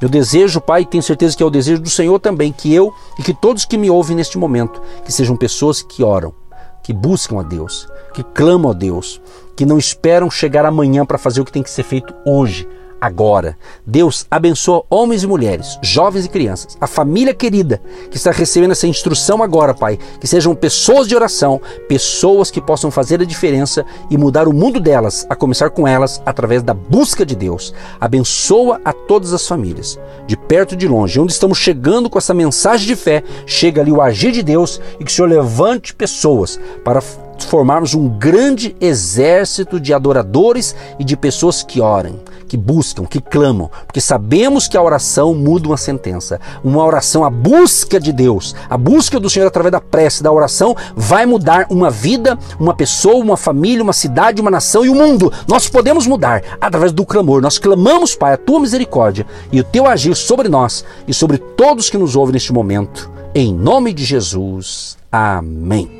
Meu 0.00 0.08
desejo, 0.08 0.62
Pai, 0.62 0.86
tenho 0.86 1.02
certeza 1.02 1.36
que 1.36 1.42
é 1.42 1.46
o 1.46 1.50
desejo 1.50 1.82
do 1.82 1.90
Senhor 1.90 2.18
também, 2.18 2.50
que 2.50 2.72
eu 2.74 2.90
e 3.18 3.22
que 3.22 3.34
todos 3.34 3.66
que 3.66 3.76
me 3.76 3.90
ouvem 3.90 4.16
neste 4.16 4.38
momento, 4.38 4.80
que 5.04 5.12
sejam 5.12 5.36
pessoas 5.36 5.82
que 5.82 6.02
oram, 6.02 6.32
que 6.82 6.92
buscam 6.92 7.38
a 7.38 7.42
Deus, 7.42 7.86
que 8.14 8.24
clamam 8.24 8.70
a 8.70 8.74
Deus, 8.74 9.20
que 9.54 9.66
não 9.66 9.76
esperam 9.76 10.30
chegar 10.30 10.64
amanhã 10.64 11.04
para 11.04 11.18
fazer 11.18 11.42
o 11.42 11.44
que 11.44 11.52
tem 11.52 11.62
que 11.62 11.70
ser 11.70 11.82
feito 11.82 12.14
hoje, 12.24 12.66
agora. 13.00 13.56
Deus 13.86 14.26
abençoa 14.30 14.84
homens 14.90 15.22
e 15.22 15.26
mulheres, 15.26 15.78
jovens 15.82 16.26
e 16.26 16.28
crianças, 16.28 16.76
a 16.80 16.86
família 16.86 17.32
querida 17.32 17.80
que 18.10 18.16
está 18.16 18.30
recebendo 18.30 18.72
essa 18.72 18.86
instrução 18.86 19.42
agora, 19.42 19.72
Pai. 19.72 19.98
Que 20.20 20.26
sejam 20.26 20.54
pessoas 20.54 21.08
de 21.08 21.16
oração, 21.16 21.60
pessoas 21.88 22.50
que 22.50 22.60
possam 22.60 22.90
fazer 22.90 23.20
a 23.20 23.24
diferença 23.24 23.84
e 24.10 24.18
mudar 24.18 24.48
o 24.48 24.52
mundo 24.52 24.78
delas, 24.78 25.26
a 25.28 25.34
começar 25.34 25.70
com 25.70 25.86
elas 25.86 26.22
através 26.26 26.62
da 26.62 26.74
busca 26.74 27.24
de 27.24 27.34
Deus. 27.34 27.72
Abençoa 28.00 28.80
a 28.84 28.92
todas 28.92 29.32
as 29.32 29.46
famílias, 29.46 29.98
de 30.26 30.36
perto 30.36 30.74
e 30.74 30.76
de 30.76 30.86
longe. 30.86 31.20
Onde 31.20 31.32
estamos 31.32 31.58
chegando 31.58 32.10
com 32.10 32.18
essa 32.18 32.34
mensagem 32.34 32.86
de 32.86 32.96
fé, 32.96 33.22
chega 33.46 33.80
ali 33.80 33.92
o 33.92 34.02
agir 34.02 34.32
de 34.32 34.42
Deus 34.42 34.80
e 34.98 35.04
que 35.04 35.10
o 35.10 35.14
Senhor 35.14 35.28
levante 35.28 35.94
pessoas 35.94 36.58
para 36.84 37.00
formarmos 37.46 37.94
um 37.94 38.08
grande 38.08 38.76
exército 38.80 39.80
de 39.80 39.92
adoradores 39.92 40.74
e 40.98 41.04
de 41.04 41.16
pessoas 41.16 41.62
que 41.62 41.80
orem, 41.80 42.20
que 42.48 42.56
buscam, 42.56 43.04
que 43.04 43.20
clamam, 43.20 43.70
porque 43.86 44.00
sabemos 44.00 44.66
que 44.66 44.76
a 44.76 44.82
oração 44.82 45.34
muda 45.34 45.68
uma 45.68 45.76
sentença. 45.76 46.40
Uma 46.64 46.84
oração, 46.84 47.24
a 47.24 47.30
busca 47.30 48.00
de 48.00 48.12
Deus, 48.12 48.54
a 48.68 48.76
busca 48.76 49.20
do 49.20 49.30
Senhor 49.30 49.46
através 49.46 49.72
da 49.72 49.80
prece, 49.80 50.22
da 50.22 50.32
oração, 50.32 50.76
vai 50.96 51.26
mudar 51.26 51.66
uma 51.70 51.90
vida, 51.90 52.38
uma 52.58 52.74
pessoa, 52.74 53.22
uma 53.22 53.36
família, 53.36 53.82
uma 53.82 53.92
cidade, 53.92 54.40
uma 54.40 54.50
nação 54.50 54.84
e 54.84 54.88
o 54.88 54.92
um 54.92 54.96
mundo. 54.96 55.32
Nós 55.46 55.68
podemos 55.68 56.06
mudar 56.06 56.42
através 56.60 56.92
do 56.92 57.06
clamor. 57.06 57.40
Nós 57.40 57.58
clamamos, 57.58 58.14
Pai, 58.14 58.32
a 58.32 58.38
tua 58.38 58.60
misericórdia 58.60 59.26
e 59.52 59.60
o 59.60 59.64
teu 59.64 59.86
agir 59.86 60.14
sobre 60.16 60.48
nós 60.48 60.84
e 61.06 61.14
sobre 61.14 61.38
todos 61.38 61.88
que 61.88 61.98
nos 61.98 62.16
ouvem 62.16 62.32
neste 62.32 62.52
momento. 62.52 63.10
Em 63.34 63.54
nome 63.54 63.92
de 63.92 64.04
Jesus. 64.04 64.96
Amém. 65.12 65.99